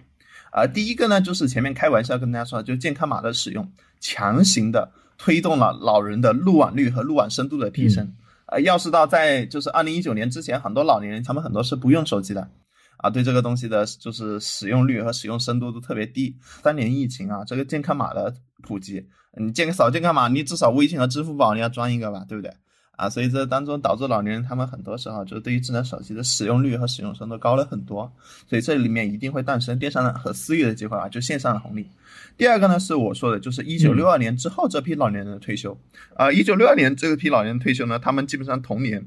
[0.51, 8.13] 啊，第一个呢，就是前面开玩笑跟大家说，就是健康码的使用，强行的推动了老人的入网率和入网深度的提升。
[8.47, 12.49] 呃，要知道在就是二零一九年之前，很多老年人他们很多是不用手机的，
[12.97, 16.35] 啊，对这个东西的就是使用率和使用深度都特别低。
[16.63, 19.07] 三年疫情啊，这个健康码的普及，
[19.37, 22.51] 你健扫健康码，你至少微信和支付宝你要装一个吧，对不对？
[22.99, 28.13] 啊，所以这当中导致老年人他们很多时候就是对于智能手机的使用率和使用程度高了很多，
[28.49, 31.89] 所以这里面一定会诞生电商的和私域的机会啊，就线上的红利。
[32.37, 35.79] 第二个呢是我说的，就是一九六二年之后这批老年人的退休
[36.17, 39.07] 啊，一九六二年这批老年人退休呢，他们基本上童年，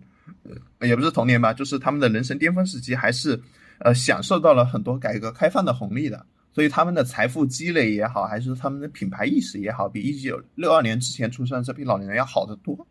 [0.80, 3.38] 也不是童年吧，就是他们的人生巅峰时期还是
[3.80, 12.88] 呃享受到了很多改革开放的红利的，所以他们的财富积累也好，还是他们的品牌意识也好，比一九六二年之前出生的这批老年人要好得多。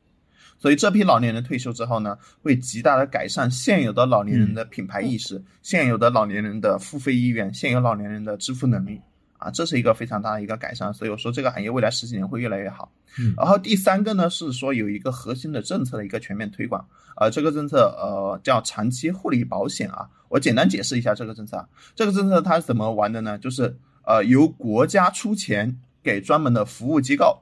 [0.61, 9.01] 所以这批老年人退休之后呢，会极大的改善现有的老年人的品牌意识，现有的老年人的付费意愿，现有老年人的支付能力
[9.39, 10.93] 啊，这是一个非常大的一个改善。
[10.93, 12.93] 所以我说这个行业未来十几年会越来越好。
[13.19, 21.67] 嗯，然后第三个呢是说有一个核心的政策的一个全面推广，呃，这个政策呃叫长期护理保险啊，我简单解释一下这个政策啊。
[21.95, 23.39] 这个政策它是怎么玩的呢？
[23.39, 27.41] 就是呃由国家出钱给专门的服务机构。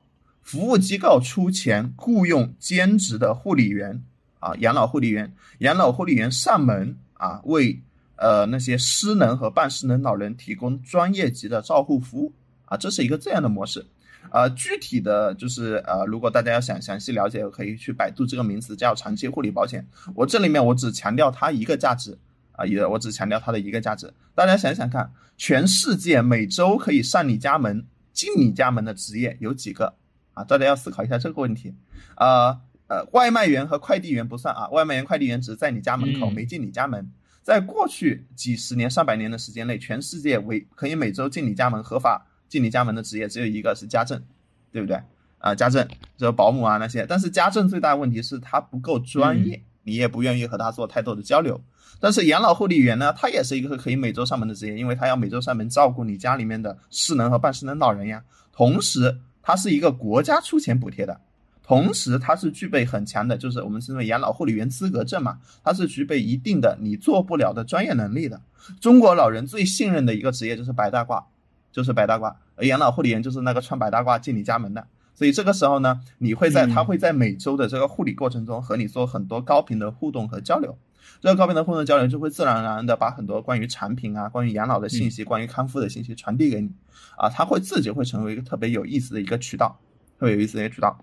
[0.49, 4.03] 服务机构出钱雇佣兼职的护理员
[4.39, 7.79] 啊，养老护理员，养老护理员上门啊，为
[8.17, 12.33] 呃那些失能和半失能老人提供专业级的照护服务
[12.65, 13.85] 啊，这是一个这样的模式。
[14.31, 19.87] 呃，具体的就是呃，如果大家要想详细了解，可以去百度这个名词叫长期护理保险。
[20.15, 22.17] 我这里面我只强调它一个价值
[22.53, 24.11] 啊，也我只强调它的一个价值。
[24.35, 27.85] 大家想想看，全世界每周可以上你家门、
[28.15, 29.93] 进你家门的职业有几个？
[30.39, 31.75] 啊，大家要思考一下这个问题，
[32.17, 37.11] 呃呃，外卖员和快递员不算啊，外卖员、快递员只是在你家门口，没进你家门。
[37.43, 44.23] 在过去几十年、上百年的时间内，全世界为可以每周进你家门、合法进你家门的职业只有一个是家政，
[44.71, 45.03] 对不对？
[45.39, 47.05] 啊，家政，这保姆啊那些。
[47.05, 51.61] 但是家政最大的问题是它不够专业，你也不愿意和他做太多的交流。
[51.99, 58.23] 但是养老护理员呢，他也是一个可以每周上门的职业，因为他要每周上门照顾你家里面的失能和半失能老人呀，
[58.53, 59.19] 同时。
[59.49, 61.23] 它是一个国家出钱补贴的，
[61.63, 68.43] 同时它是具备很强的，就是我们称为养老护理员资格证嘛，它是具备一定的你做不了的专业能力的。
[68.79, 71.25] 中国老人最信任的一个职业就是白大褂，
[71.73, 74.87] 就是白大褂，而养老护理员就是那个穿白大褂进你家门的。
[75.15, 80.77] 所以这个时候呢，你会在他会在每周的这个护理过程中和你做很多高频的互动和交流。
[81.21, 86.71] 这个高频的互动交流就会自然而然的把很多关于产品啊、关于养老的信息、关于康复的信息传递给你，
[87.17, 89.79] 啊，他会自己会成为一个特别有意思的一个渠道，
[90.19, 90.99] 特别有意思的一个渠道。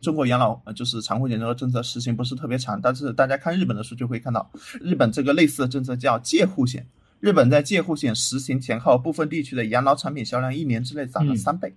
[0.00, 6.86] 中国养老就是长护险这个政策实行不是特别长，但是大家看日本的数据会看到，日本这个类似的政策叫介护险。
[7.20, 11.74] 日本在介护险实行前后，部分地区的养老产品销量一年之内涨了三倍，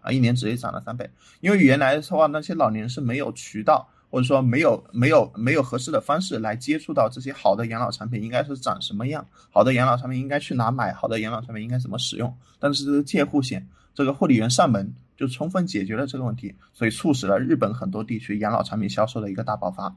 [0.00, 1.08] 啊，一年之内涨了三倍。
[1.40, 3.88] 因为原来的话，那些老年人是没有渠道。
[4.10, 9.26] 或者说没有没有没有合适的方式来接触到这些好的养老产品，应该是长什么样？
[9.50, 10.92] 好的养老产品应该去哪买？
[10.92, 12.36] 好的养老产品应该怎么使用？
[12.58, 19.94] 但是这个介护险，这个护理员上门就充分解决了这个问题，所以促使了日本很多地区养老产品销售的一个大爆发。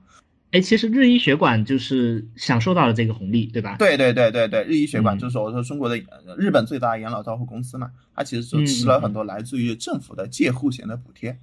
[0.51, 3.77] 哎，其实日医学馆就是享受到了这个红利，对吧？
[3.79, 5.97] 对对对对对，日医学馆就是我说中国的
[6.37, 11.39] 日本最大养老照护公司嘛，它其实就吃了很多来自于政府的介护险的补贴。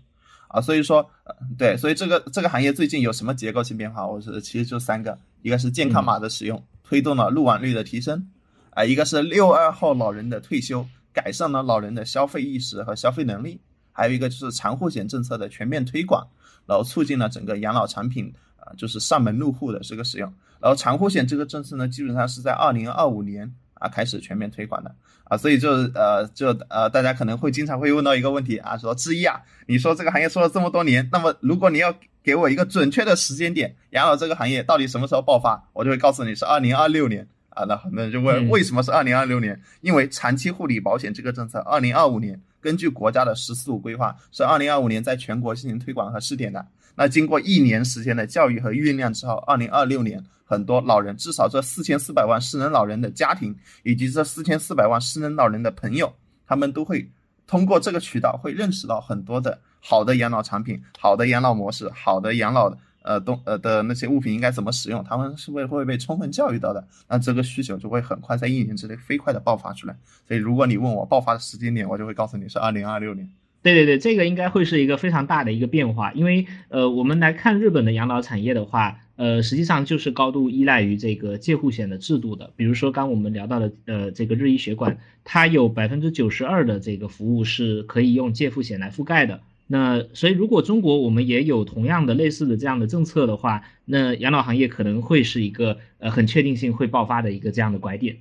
[0.53, 1.09] 啊，所以说，
[1.57, 4.05] 对，所以这个这个行业最近有什么结构性变化？
[4.05, 8.29] 我是其实就三个，一个是健康码的使用，推动了入网率的提升，
[8.71, 13.61] 啊，一个是六二后老人的退休，改善了老人的消费意识和消费能力，
[13.93, 16.27] 还有一个就是长护险政策的全面推广，
[16.67, 23.55] 然后促进了整个养老产品啊，就是上门入户的这个使用，然后长护险这个政策呢，基本上是在二零二五年。
[23.81, 37.65] 啊，开始全面推广的啊，所以就呃就呃，大家可能会经常会问到一个问题啊，说之一啊，你说这个行业说了这么多年，那么如果你要给我一个准确的时间点，养老这个行业到底什么时候爆发，我就会告诉你是二零二六年啊。
[37.65, 39.61] 那很多人就问为什么是二零二六年？
[39.81, 46.67] 因为长期护理保险这个政策，二零二五年根据国家的“十四五”规划，是二零二五年在全国进行推广和试点的。
[46.95, 50.25] 那经过一年时间的教育和酝酿之后，二零二六年。
[50.45, 56.13] 很多老人，至少这四千四百万失能老人的家庭，以及这四千四百万失能老人的朋友，
[56.45, 57.09] 他们都会
[57.47, 66.85] 通过这个渠道，会认识到很多的好的养老产品、好的养老模式、好的养老呃东呃的那些物品应该怎么使用，他们是会会被充分教育到的。
[67.07, 69.97] 那这个需求就会很快在一年之内飞快的爆发出来。
[70.27, 73.31] 所以，如果你问我爆发的时间点，我就会告诉你是二零二六年。
[73.63, 79.01] 对对对，这个应该会是一个非常大的一个变化，因为呃，我们来看日本的养老产业的话。
[79.17, 82.51] 呃，实际上就是高度依赖于这个介护险的制度的。
[82.57, 89.43] 比如说，刚我们聊到的，呃，这个日医血管，它有百分之九十二的这个服务是可以用介护险来覆盖的。
[89.67, 98.17] 那所以，如果中国我们也有同样的类似的这样的政策的话，那养老行业可能会是一个呃很确定性会爆发的一个这样的拐点。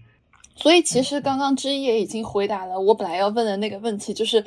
[0.57, 4.43] 所以其实刚刚之一也已经回答了我本来要问的那个问题，就是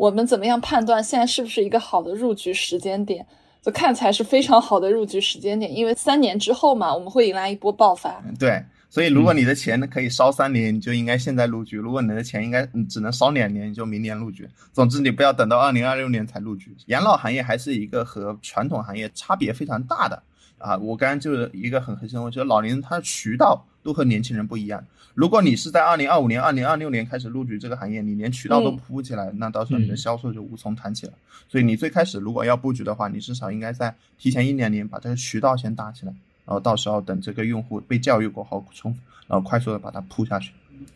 [0.00, 3.26] 我们怎么样判断现在是不是一个好的入局时间点？
[3.60, 8.18] 就看起来是非常好的入局时间点，因为三年之后嘛，我们会迎来一波爆发。
[8.38, 8.64] 对。
[8.88, 14.48] 所以，如果你的钱可以烧三年，你就应该现在入局；如果你的钱应该只能烧两年，你就明年入局。
[14.72, 16.74] 总之，你不要等到二零二六年才入局。
[16.86, 20.20] 养老行业还是一个和传统行业差别非常大的
[20.58, 20.76] 啊！
[20.78, 24.84] 我刚刚就是一个很核心我觉得，老年人他的渠道都和年轻人不一样。
[25.14, 31.12] 如果你是在二零二五年、二零二六年开始入局这个行业，你连渠道都铺不起来，那到时候你的销售就无从谈起了。
[31.48, 36.12] 所以，你最开始如果要布局的话，你至少应该在提前一两年把这个渠道先搭起来。
[36.46, 40.52] 然后到时候等这个用户被教育过后，充然后快速的把它铺下去，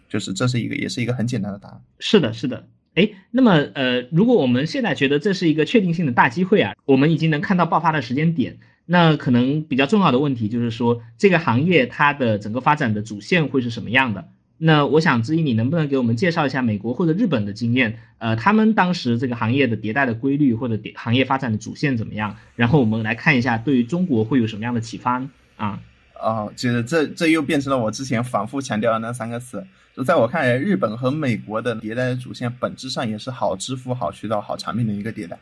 [0.09, 1.81] 就是这是一个也是一个很简单的答案。
[1.99, 2.65] 是的，是的。
[2.95, 14.29] 哎，那么呃，如果我们现在觉得这是一个确定性的大机会啊，我们已经能看到爆发的时间点，那可能比较重要的问题就是说，这个行业它的整个发展的主线会是什么样的？
[14.57, 17.99] 那我想，之一，你能不能给我们介绍一下美国或者日本的经验？
[18.19, 22.37] 呃，他们当时这个行业的迭代的规律或者行业发展的主线怎么样？
[22.55, 25.29] 然后我们来看一下，对于中国会有什么样的启发？
[25.57, 25.81] 啊，
[26.25, 29.65] 哦，其实这这又变成了我之前反复强调的那三个词。
[29.95, 35.39] 就在我看来，日本和美国的迭代的主线本质上也是好支付、好渠道、好产品的一个迭代。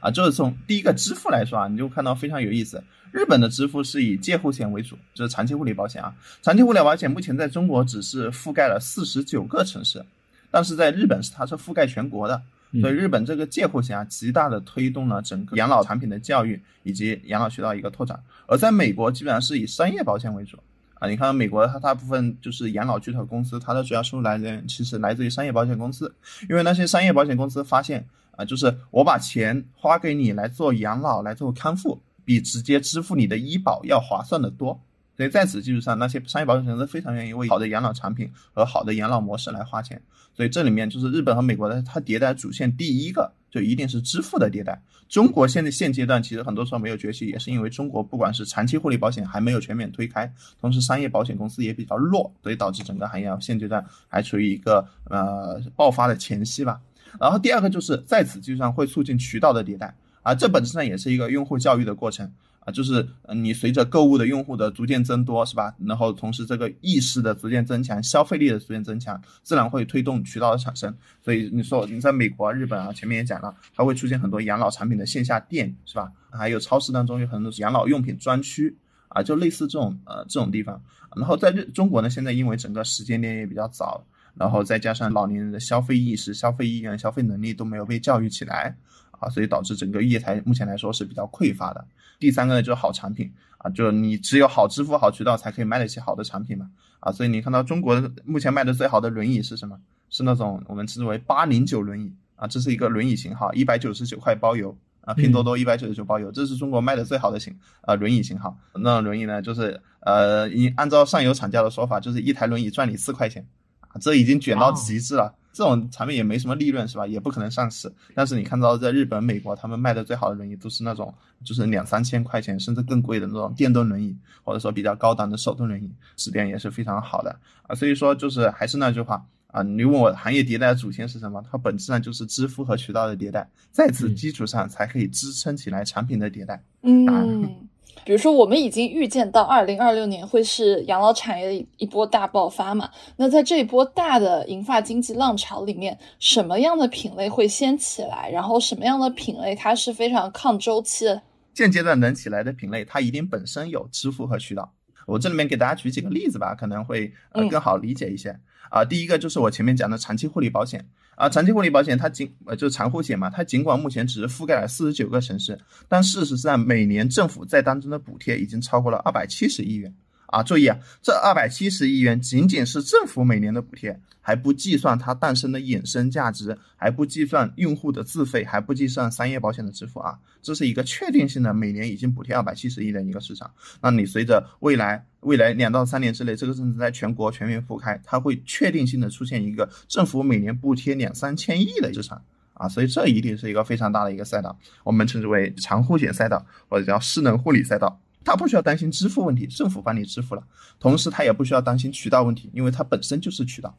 [0.00, 2.82] 啊，就是从第一个支付来说啊，你就看到非常有意思。
[3.12, 6.14] 日本的支付是以介护险为主，就是长期护理保险啊。
[6.42, 10.04] 长期护理保险目前在中国只是覆盖了四十九个城市，
[10.50, 12.42] 但是在日本是它是覆盖全国的。
[12.80, 18.18] 所以日本这个介护险啊，极大的推动了整个养老产品的教育以及养老渠道一个拓展。
[18.46, 20.58] 而在美国，基本上是以商业保险为主
[20.94, 21.08] 啊。
[21.08, 26.14] 你看美国它大部分就是养老巨头公司，它的主要收入来源其实来自于商业保险公司，
[26.48, 34.80] 因为那些商业保险公司发现啊，就是我把钱花给你来做养老、来做康复，比直接支付你的医保要划算的多。
[35.16, 40.00] 所以在此基础上，那些商业保险公司非常愿意为好的养老产品和好的养老模式来花钱。
[40.34, 44.82] 所以这里面就是日本和美国的它迭代主线，第一个就一定是支付的迭代。
[45.08, 56.78] 中国现在现阶段其实很多时候没有崛起，也是因为中国不管是长期护理保险还没有全面推开，同时商业保险公司也比较弱，所以导致整个行业现阶段还处于一个呃爆发的前夕吧。
[57.18, 62.30] 然后第二个就是在此基础上会促进渠道的迭代，啊，这本质上也是一个用户教育的过程。
[62.66, 65.72] 啊，就是你随着购物的用户的逐渐增多，是吧？
[65.86, 70.92] 然后同时这个意识的逐渐增强，消费力的逐渐增强，自然会推动渠道的产生。
[71.22, 76.10] 所以你说你在美国、日本啊，前面也讲了，它会出现很多养老产品的线下店，是吧？
[76.32, 78.76] 还有超市当中有很多养老用品专区
[79.10, 80.82] 啊，就类似这种呃这种地方。
[81.14, 84.04] 然后在日中国呢，现在因为整个时间点也比较早，
[84.34, 88.76] 然后再加上老年人的消费意识、消费意愿、消费能力都没有被教育起来。
[89.18, 91.84] 啊，所以导致整个业态目前来说是比较匮乏的。
[92.18, 96.70] 第三个呢，就是好产品啊，就你只有好支付、好渠道，才可以卖得起好的产品嘛。
[97.00, 99.78] 啊，所以你看到中国目前卖的最好的轮椅是什么？
[100.08, 108.56] 是那种我们称之为八零九轮椅啊，这是一个轮椅型号，一百九十九块包邮啊，拼多多一百九十九包邮，这是中国卖的最好的型啊轮椅型号。
[108.74, 113.46] 那轮椅呢，就是呃，以按照上游厂家的说法，就是一台轮椅赚你四块钱
[113.80, 115.34] 啊，这已经卷到极致了。
[115.56, 117.06] 这种产品也没什么利润，是吧？
[117.06, 117.90] 也不可能上市。
[118.14, 127.74] 但是你看到在日本、美国，他们卖的最好的轮椅都是那种，就是两三千块钱甚至更贵的那种电动轮椅，或者说比较高档的手动轮椅，质量也是非常好的啊。
[127.74, 131.42] 所以说，就是还是那句话啊，你问我行业迭代的主线是什么？
[131.50, 136.62] 它本质上就是支付和渠道的迭代，在此基础上才可以支撑起来产品的迭代。
[136.82, 137.66] 嗯。
[138.06, 142.88] 比如说，我们已经预见到二零二六年会是养老产业的一波大爆发嘛？
[143.16, 148.30] 那在这一波大的银发经济浪潮里面，什么样的品类会先起来？
[148.30, 151.20] 然后什么样的品类它是非常抗周期的？
[151.52, 154.72] 现阶段能起来的品类，它一定本身有支付和渠道。
[155.04, 158.38] 我这里面给大家举几个例子吧，可能会呃更好理解一些。
[158.70, 160.86] 啊，第一个就是我前面讲的长期护理保险
[161.16, 165.58] 啊，长期护理保险它尽呃就是长护险嘛，它尽管目前只是覆盖了四十九个城市，
[165.88, 169.92] 但事实上每年政府在当中的补贴已经超过了二百七十亿元。
[170.26, 183.50] 啊，注意啊，这二百七十亿元仅仅是政府每年的补贴，还不计算它诞生的衍生价值，还不计算用户的自费，还不计算商业保险的支付啊，这是一个确定性的每年已经补贴二百七十亿的一个市场。
[183.80, 192.20] 那你随着未来未来两到三年之内，这个政策在全国全面铺开，它会确定性的出现一个政府每年补贴两三千亿的市场
[192.54, 198.00] 啊，所以这一定是一个非常大的一个赛道，我们称之为长护险赛道，或者叫失能护理赛道。
[198.26, 200.42] 他不需要担心支付问题，政府帮你支付了，
[200.80, 203.72] 同时他也不需要担心渠道问题，因为它本身就是渠道，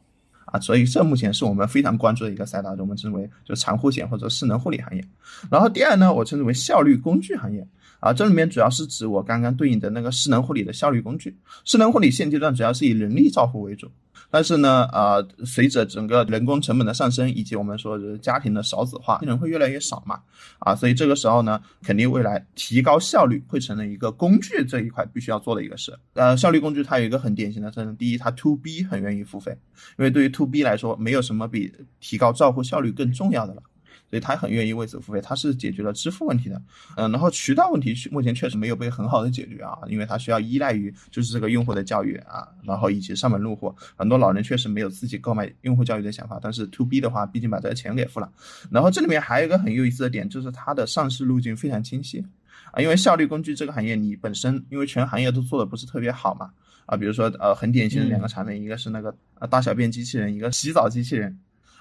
[0.45, 5.05] 啊，所以这目前是我们非常关注的一个赛道，我们称为就长护险或者失能护理行业。
[5.51, 7.67] 然后第二呢，我称之为效率工具行业，
[7.99, 11.37] 啊，这里面主要是指我刚刚对应的那个失能护理的效率工具。
[11.65, 13.91] 失能护理现阶段主要是以人力照护为主，
[14.29, 20.19] 但是呢，呃，随着整个人工成本的上升，以及我们说的家庭的少子化，人会越来越少嘛，
[20.59, 25.97] 啊，所以这个时候呢，肯定未来提高效率会成了一个工具这一块必须要做的一个事。
[26.13, 29.57] 呃，效率工具它有一个很典型的特征，第一，它 to B 很愿意付费，
[29.97, 33.61] 因为对于 to B 来说，没有什么比提高照护效率更重要的了。
[34.09, 36.61] 所以他很愿意为此付费，他是解决了支付问题的，
[36.95, 48.31] 嗯，然后渠道问题目前确实没有被很好的解决啊，因为它需要依赖于就是这个用户的教育啊，然后以及上门入户，很多老人确实没有自己购买用户教育的想法，但是 to B 的话，毕竟把这个钱给付了，
[48.71, 52.25] 然后这里面还有一个很有意思的点，就是它的上市路径非常清晰。
[52.71, 56.49] 啊，因为效率工具这个行业你本身因为全行业都做的不是特别好嘛，
[56.85, 61.37] 啊，比如说呃很典型的两个产品，一个是那个呃大小便机器人，一个洗澡机器人。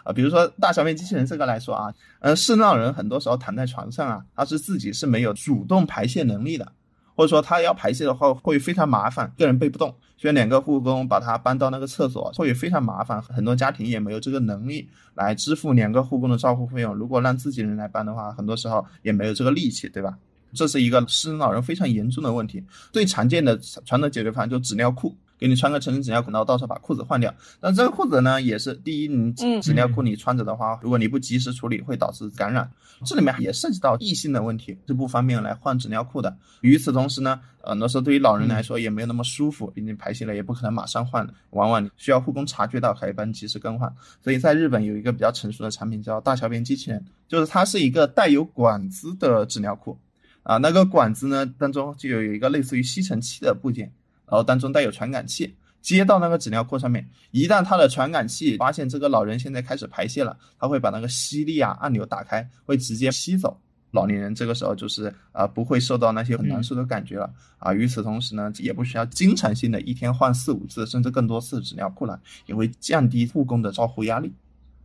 [0.06, 6.72] 啊，比如说大小便机器人这个来说啊，呃，是让人很多时候躺在床上啊，他是自己是没有主动排泄能力的，
[7.16, 16.94] 或者说他要排泄的话会非常麻烦，个人背不动，需要两个护工把他搬到那个厕所，会非常麻烦，很多家庭也没有这个能力来支付两个护工的照护费用。
[16.94, 20.16] 如果让自己人来搬的话，很多时候也没有这个力气，对吧？
[20.52, 22.64] 这是一个失能老人非常严重的问题。
[22.92, 25.14] 最常见的传统解决方案就纸尿裤。
[25.38, 27.34] 给你穿个成人纸尿裤，然后到时候把裤子换掉。
[27.60, 32.70] 但这个裤子呢，也是第一，你纸尿裤你穿着的话，如果你不及时处理，会导致感染。
[33.04, 36.34] 这里面也涉及到异性的问题，是不方便来换纸尿裤的。
[36.62, 43.92] 与此同时呢，很多时候对于老人来说也没有那么舒服，毕竟排泄了也不可能马上换，往往需要护工察觉到，还一般及时更换。
[44.24, 49.98] 所以在日本有一个比较成熟的产品叫大小便机器人，就是它是一个带有管子的纸尿裤，
[50.42, 53.92] 啊，那个管子呢当中就有一个类似于吸尘器的部件。
[54.26, 63.56] 然后当中带有传感器，接到那个纸尿裤上面，一旦它的传感器发现这个老人现在开始排泄了，它会把那个吸力啊按钮打开，会直接吸走
[63.92, 64.34] 老年人。
[64.34, 67.72] 这个时候就是啊不会受到那些很难受的感觉了啊。
[67.72, 74.32] 与此同时呢，也不需要经常性的一天换四五次甚至更多次纸尿裤了，也会降低护工的照护压力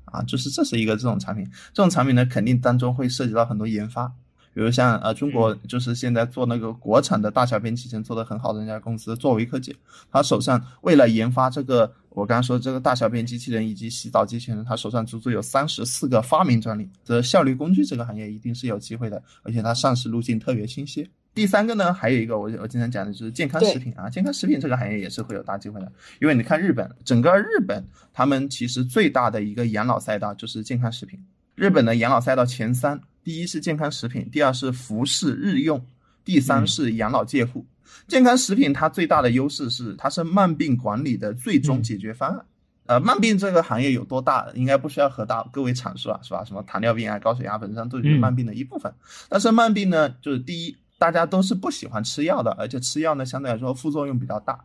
[0.05, 0.21] 啊。
[0.21, 4.13] 就是这是一个这种产品，这种产品呢肯定当中会涉及到很多研发。
[4.53, 9.75] 比如像呃中国就是现在做那个国产的大小便机器人做的很好的那家公司作为科技，
[10.11, 16.89] 他手上为了研发这个我刚刚说这个大小便机器人以及洗澡机器人，他手上足足有三十四个发明专利。
[17.05, 21.09] 这效率工具这个行业一定是有机会的，而且它上市路径特别清晰。
[21.33, 25.89] 第三个呢，还有一个我我经常讲的就是健康食品啊，健康食品这个行业也是会有大机会的，
[26.19, 27.81] 因为你看日本整个日本
[28.11, 31.17] 他们其实最大的一个养老赛道就是健康食品，
[31.55, 32.99] 日本的养老赛道前三。
[33.23, 35.83] 第一是健康食品，第二是服饰日用，
[36.23, 37.65] 第三是养老介护。
[38.07, 42.45] 健康食品它最大的优势是它是慢病管理的最终解决方案。
[42.87, 46.43] 呃，慢病这个行业有多大，应该不需要和大各位阐述了，是吧？
[46.43, 48.91] 什么糖尿病啊、高血压，本质上都是慢病的一部分。
[49.29, 54.59] 但是慢病呢，就是第一，大家都是不喜欢吃药的，而且吃药呢相对来说副作用比较大。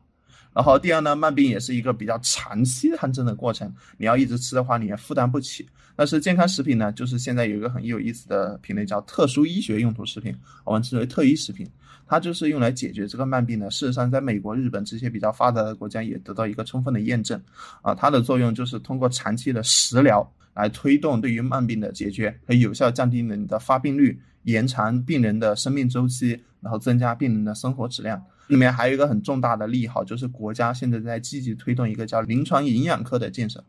[0.54, 5.68] 然后第二呢，慢病也是一个比较长期抗争的过程，你要一直吃的话，你也负担不起。
[5.96, 10.32] 但是健康食品呢，就是现在有一个很有意思的品类叫特殊医学用途食品，
[10.64, 11.66] 我们称为特医食品，
[12.06, 13.70] 它就是用来解决这个慢病的。
[13.70, 17.40] 事实上，在美国、日本这些比较发达的国家也得到一个充分的验证。
[17.80, 28.22] 啊，它的作用就是通过长期的食疗来推动对于慢病的解决可以有效降低人的发病率，延长病人的生命周期，然后增加病人的生活质量。
[28.48, 33.64] 里面还有一个很重大的利好，就是国家现在在积极推动一个叫临床营养科的建设，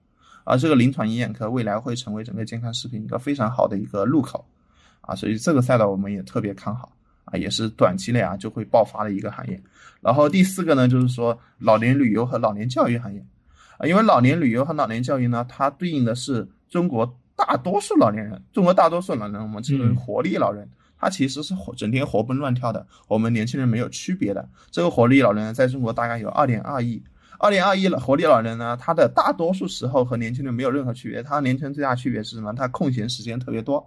[0.50, 4.46] 而这个临床营养科未来会成为整个健康食品一个非常好的一个入口，
[5.02, 6.90] 啊，所以这个赛道我们也特别看好，
[7.26, 9.62] 啊，也是短期内啊就会爆发的一个行业。
[10.00, 13.20] 然后第四个呢，就是说老年旅游和老年教育行业，
[13.78, 20.70] 啊，因为老年旅游和老年教育呢，它对应的是中国大多数老年人，中国大多数老人我们称为活力老人。
[21.00, 24.50] 他其实是活整天活蹦乱跳的，我们年轻人没有区别的。
[24.72, 27.00] 这个活力老人在中国大概有二点二亿，
[27.40, 31.22] 二零二一了活力老人呢，他的大多数时候和年轻人没有任何区别。
[31.22, 32.54] 他年轻人最大区别是什么？
[32.54, 33.86] 他空闲时间特别多，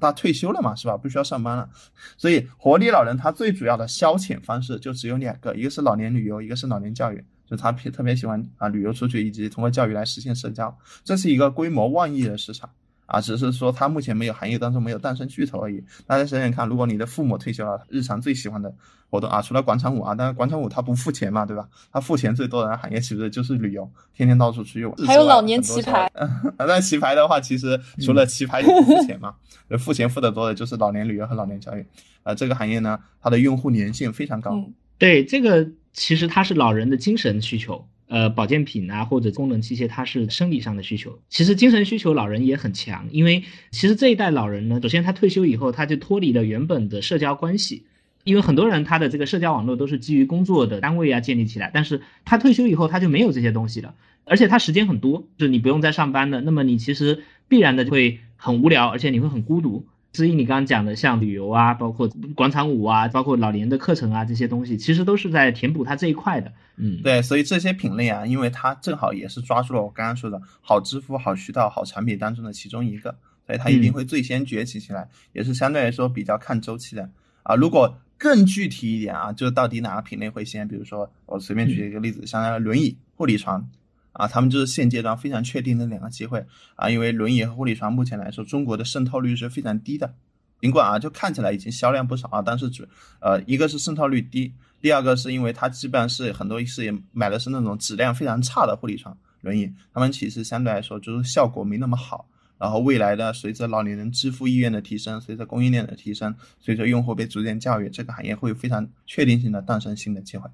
[0.00, 0.96] 他退休了嘛，是吧？
[0.96, 1.68] 不需要上班了，
[2.16, 7.24] 所以活力老人他最主要的消遣方式就只有两个，一个是老年旅游，一个是老年教育。
[7.48, 12.68] 就他特别喜欢啊旅游出去，以及通过教育来实现社交，这是一个规模万亿的市场。
[13.06, 15.82] 啊，只是说它目前没有行业当中没有诞生巨头而已。
[16.06, 18.72] 大家想想看，如果你的父母退休了，日常最喜欢的
[19.08, 21.68] 活动啊，除了广场舞啊，但是广场舞他不付钱嘛，对吧？
[21.92, 24.94] 他付钱最多的行业其实就是旅游，天天到处出去玩。
[25.06, 26.10] 还有老年棋牌。
[26.58, 29.34] 那棋牌的话，其实除了棋牌也不付钱嘛，
[29.78, 31.86] 付钱付的多的就是老年旅游和老年教育。
[32.24, 34.60] 啊，这个行业呢，它的用户粘性非常高。
[34.98, 37.86] 对，这个其实它是老人的精神需求。
[38.08, 41.18] 呃，保健品啊，或者功能器械，它是生理上的需求。
[41.28, 47.84] 其实精神需求老人也很强，因为其实这一代老人呢，首先他退休以后，他就脱离了原本的社交关系，
[48.22, 53.94] 因为很多人他的这个社交网络都是基于工作的单位啊建立起来，但是他退休以后他就没有这些东西了。
[54.24, 59.86] 而且他时间很多，就你不用再上班的，那么你其实必然的会很无聊，而且你会很孤独。
[60.16, 66.50] 至于你刚刚讲的像旅游啊，包括广场舞啊，包括老年的课程啊，这些东西其实都是在填补它这一块的。
[66.76, 73.14] 嗯，对，所以这些品类啊，因为它正好也是抓住了我刚刚说的好支付、好渠道、好产品当中的其中一个，
[73.46, 77.10] 所以它一定会最先崛起起来，也是相对来说比较看周期的
[77.42, 77.54] 啊。
[77.54, 80.66] 如果更具体一点啊，就到底哪个品类会先？
[80.66, 83.68] 比如说我随便举一个例子，像轮椅、护理床。
[84.16, 86.44] 啊，他们就是现阶段非常确定的两个机会
[86.74, 90.14] 啊，因为轮椅和护理床目前来说，中国的渗透率是非常低的。
[90.60, 92.88] 尽管啊，就看起来已经销量不少啊，但是只
[93.20, 102.26] 呃，一个是渗透率低，第二个是因为它基本上是很多是也买的是那种质量非常差的护理床轮椅，他们其实相对来说就是效果没那么好。
[102.58, 110.48] 然后未来的随着老年人支付意愿的提升，随着供应链的提升，随着用户被逐渐教育，这个行业会非常确定性的诞生新的机会。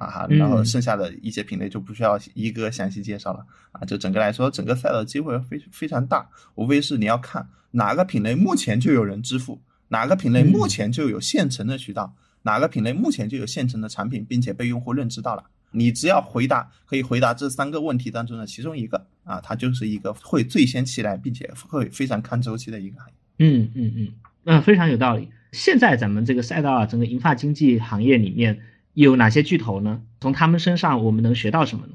[0.00, 3.84] 啊哈，然后剩下的一些品类就不需要一个详细介绍了啊。
[3.84, 15.44] 就整个来说，整个赛道机会非非常大，无非是你要看哪个品类目前就有人支付，哪个品类目前就有现成的渠道，哪个品类目前就有现成的产品，并且被用户认知到了。
[15.70, 23.14] 你只要回答可以回答这三个问题当中的其中一个啊，它就是一个会最先起来，并且会非常看周期的一个行业。
[23.40, 24.08] 嗯嗯嗯，
[24.44, 25.28] 那非常有道理。
[25.52, 28.58] 现在咱们这个赛道啊，整个银发经济行业里面。
[28.94, 30.02] 有哪些巨头呢？
[30.20, 31.94] 从他们身上我们能学到什么呢？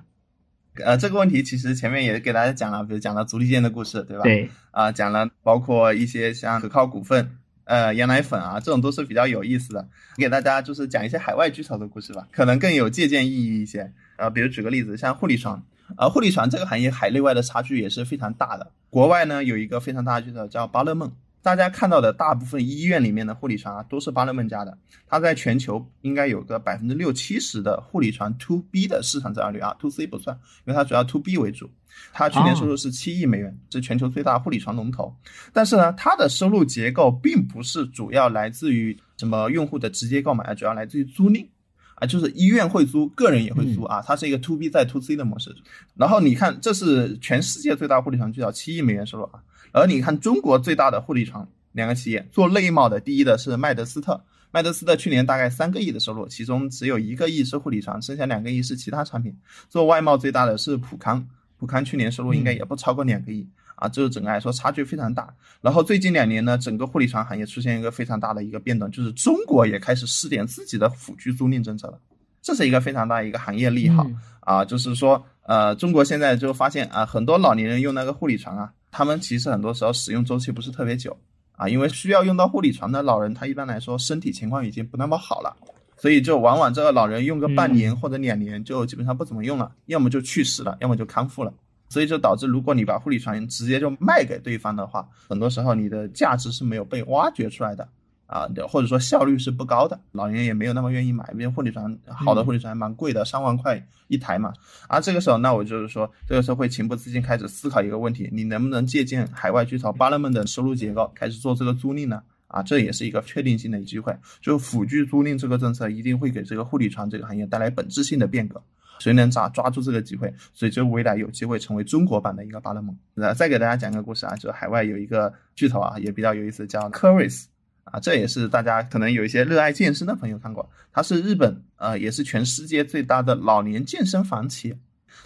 [0.84, 4.24] 呃，这个问题其实前面也给大家讲了，比如讲了足力健的故事，对吧？
[4.24, 4.50] 对。
[4.72, 9.88] 啊，讲了包括一些像可靠股份、呃羊奶粉啊，这种都是比较有意思的。
[10.18, 13.93] 给大家就是讲一些海外巨头的故事吧，可能更有借鉴意义一些。
[14.18, 15.64] 呃，比如举个例子，像护理床，
[15.96, 18.72] 啊，护理床这个行业海内外的差距也是非常大的。
[18.89, 21.12] 国外呢有一个非常大的巨头叫巴乐梦。
[21.46, 24.76] 大家看到的大部分医院里面的护理床啊，都是巴乐梦家的。
[25.06, 30.36] 它在全球应该有个百分之六七十的护理床 to B 的市场占有率啊，to C 不算，
[30.66, 31.70] 因为它主要 to B 为主。
[32.12, 35.16] 它去年收入是七亿美元，是全球最大护理床龙头。
[35.54, 41.48] 但是呢，它的收入结构并不是主要来自于什么用户的直接购买，主要来自于租赁
[41.93, 44.02] 啊，就是医院会租，个人也会租啊。
[44.02, 45.56] 它是一个 to B 再 to C 的模式。
[45.93, 49.39] 然后你看，这是全世界最大护理床巨头，七亿美元收入啊。
[49.76, 59.36] 而你看，中国最大的护理床两个企业做内贸的，第一的是麦德斯特，麦德斯特去年大概三个亿的收入，其中只有一个亿是护理床，剩下两个亿是其他产品。
[59.69, 63.45] 做外贸最大的是普康，普康去年收入应该也不超过两个亿
[63.76, 65.28] 啊，就是整个来说差距非常大。
[65.59, 71.99] 然后最近两年呢，整个护理床行业出现一个非常大的一个变动，就是中国也开始试点自己的辅具租赁政策了，
[72.41, 74.09] 这是一个非常大一个行业利好
[74.39, 78.71] 啊，就是说呃，中国现在就发现啊，很多老年人用那个护理床啊。
[78.98, 81.18] 他们其实很多时候使用周期不是特别久
[81.58, 85.54] 啊，因为需要用到护理床的老人，他一般来说身体情况已经不那么好了，
[85.98, 91.54] 所以就往往这个老人用个半年或者两年就基本上不怎么用了，要么就去世了，要么就康复了，
[91.89, 97.86] 所以就导致如果你把护理床直接就卖给对方的话，很多时候你的价值是没有被挖掘出来的。
[98.28, 104.53] 啊，或者说效率是不高的，老年人也没有那么愿意买，因为护理床好的护理床还蛮贵的，上万块一台嘛。
[104.88, 112.21] 而这个时候，那我就是说，这个时候会情不自禁开始思考一个问题：你能不能借鉴海外巨头巴勒曼的收入结构，开始做这个租赁呢？
[112.47, 114.15] 啊，这也是一个确定性的机会。
[114.41, 118.61] 就辅具租赁这个政策，一定会给这个护理床这个行业带来本质性的变革。
[118.99, 122.95] 谁能抓抓住这个机会，所以就未来有机会成为中国版的一个巴勒蒙。
[123.13, 127.49] 那再给大家讲个故事啊，就是海外有一个巨头啊，也比较有意思，叫 r i s
[127.86, 134.78] 啊，这也是大家可能有一些热爱健身的朋友看过，它是日本呃，也是全世界最大的老年健身房企业。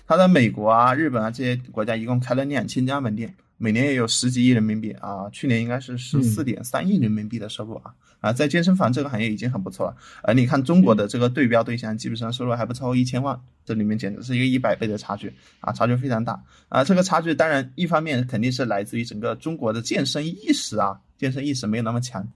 [0.05, 9.95] 它在美国啊、日本啊这些国家一共开了两千家门店，每年也有十几亿人民币啊，去年应该是十四点三亿人民币的收入啊啊，在健身房这个行业已经很不错了。
[10.24, 15.32] 而你看中国的这个对标对象，基本上收入还不超过一千万，这里面简直是一个一百倍的差距
[15.62, 16.84] 啊，差距非常大啊。
[16.84, 22.28] 这个差距当然一方面肯定是来自于整个中国的健身意识啊，健身意识没有那么强。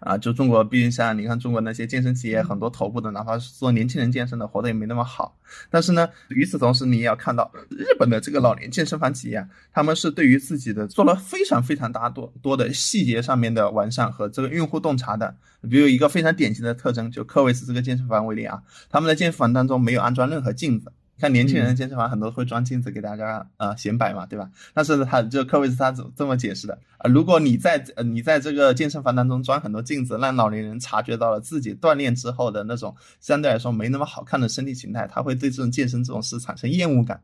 [0.00, 5.36] 啊，就中国，毕竟像你看，中国那些健身企业很多头部的，哪怕是做年轻人健身的，活得也没那么好。
[5.70, 15.34] 但是呢，与此同时，你也要看到日本的这个老年健身房企业，他们是对于自己的做了非常非常大多多的细节上面的完善和这个用户洞察的。
[15.68, 20.92] 比如一个非常典型的特征，就科维斯这个健身房为例啊，他们的健身房当中没有安装任何镜子。
[21.18, 24.48] 像年轻人的健身房很多会装镜子给大家啊显摆嘛，对吧？
[24.72, 37.20] 但是他就科维斯他这么解释的啊，如果你在呃你在这个健身房当中装很多镜子，让老年人察觉到了自己锻炼之后的那种相对来说没那么好看的身体形态，他会对这种健身这种事产生厌恶感。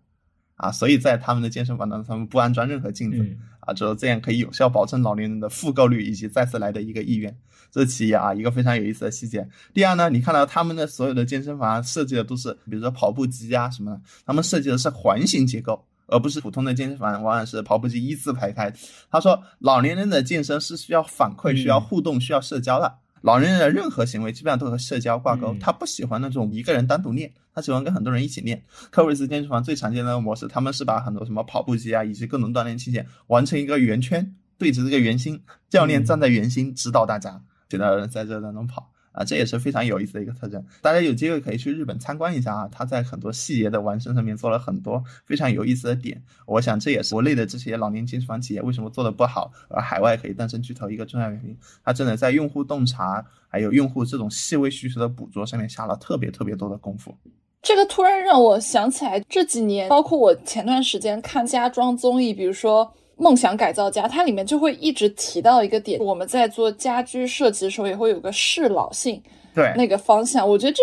[0.64, 3.18] 啊，所以在他们的健身房当中，他们不安装任何镜子。
[3.18, 7.34] 嗯啊，只有这样可以有效保证老年人的复购率以及再次来的一个意愿。
[7.70, 9.46] 这是其一啊，一个非常有意思的细节。
[9.72, 18.70] 第二呢，你看到他们的所有的健身房设计的都是，比如说跑步机啊什么的，他们设计的是环形结构，而不是普通的健身房，往往是跑步机一字排开。
[19.10, 22.98] 他说，老年人的健身是需要反馈、需要互动、需要社交的。
[23.24, 28.62] 老年人的任何行为基本上都和社交挂钩，嗯他不喜欢那种一个人单独练，他喜欢跟很多人一起练。
[28.90, 38.92] 科维斯健身房最常见的模式，他们是把很多什么跑步机啊，以及各种锻炼器械完成一个圆圈，对着这个圆心，教练站在圆心指导大家，其他人在这当中跑。
[39.14, 40.62] 啊，这也是非常有意思的一个特征。
[40.82, 46.20] 大家有机会可以去日本参观一下啊，它在很多细节的完善上面做了很多非常有意思的点。
[46.46, 51.56] 我想这也是国内的这些老年健身房企业为什么做的不好，而海外可以诞生巨头一个重要原因。
[51.84, 57.16] 它真的在用户洞察还有用户这种细微需求的捕捉上面下了特别特别多的功夫。
[57.62, 62.84] 这个突然让我想起来，这几年包括我前段时间看家装综艺，比如说
[63.16, 69.22] 《梦想改造家》，它里面就会一直提到一个点，我们在做家居设计的时候也会有个适老性
[69.54, 70.82] 对，那个方向，我觉得这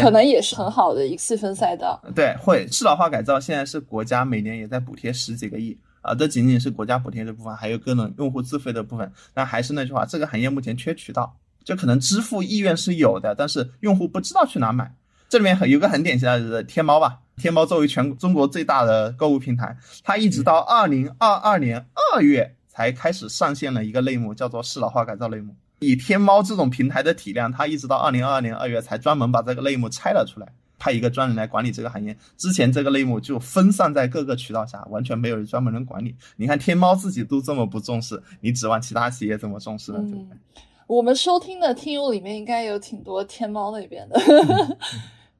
[0.00, 2.00] 可能也是很好的一个细分赛道。
[2.14, 9.12] 对，会适老化改造现在是国家每年也在补贴十几个亿啊，这仅仅是国家补贴的部分，还有各种用户自费的部分。
[9.34, 14.94] 那还是那句话，这个行业目前缺渠道，就可能支付意愿是有的，但是用户不知道去哪买。
[15.28, 25.54] 这里面很有个很典型的就是天猫吧，天猫作为全中国最大的购物平台，它一直到二零二二年二月才开始上线了一个类目，叫做适老化改造类目。
[25.80, 30.46] 以天猫这种平台的体量，它一直到二零二二年二月才专门把这个类目拆了出来，
[30.78, 32.16] 派一个专人来管理这个行业。
[32.38, 36.14] 之前这个类目就分散在各个渠道下，完全没有人专门人管理。
[36.36, 39.98] 你看天猫自己都这么不重视，你指望其他企业怎么重视呢？
[39.98, 40.22] 对不对？
[40.22, 44.18] 嗯，我们收听的听友里面应该有挺多天猫那边的，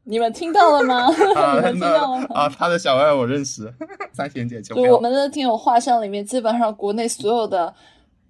[0.09, 1.07] 你们听到了吗？
[1.35, 2.27] 啊你们听到了吗？
[2.33, 3.73] 啊，他的小爱我认识，
[4.15, 7.75] 三贤姐就不就我们的听友画像里面，基本上国内所有的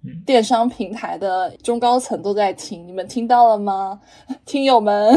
[0.03, 3.99] 嗯电商平台的中高层都在听，你们听到了吗，
[4.45, 5.15] 听友们？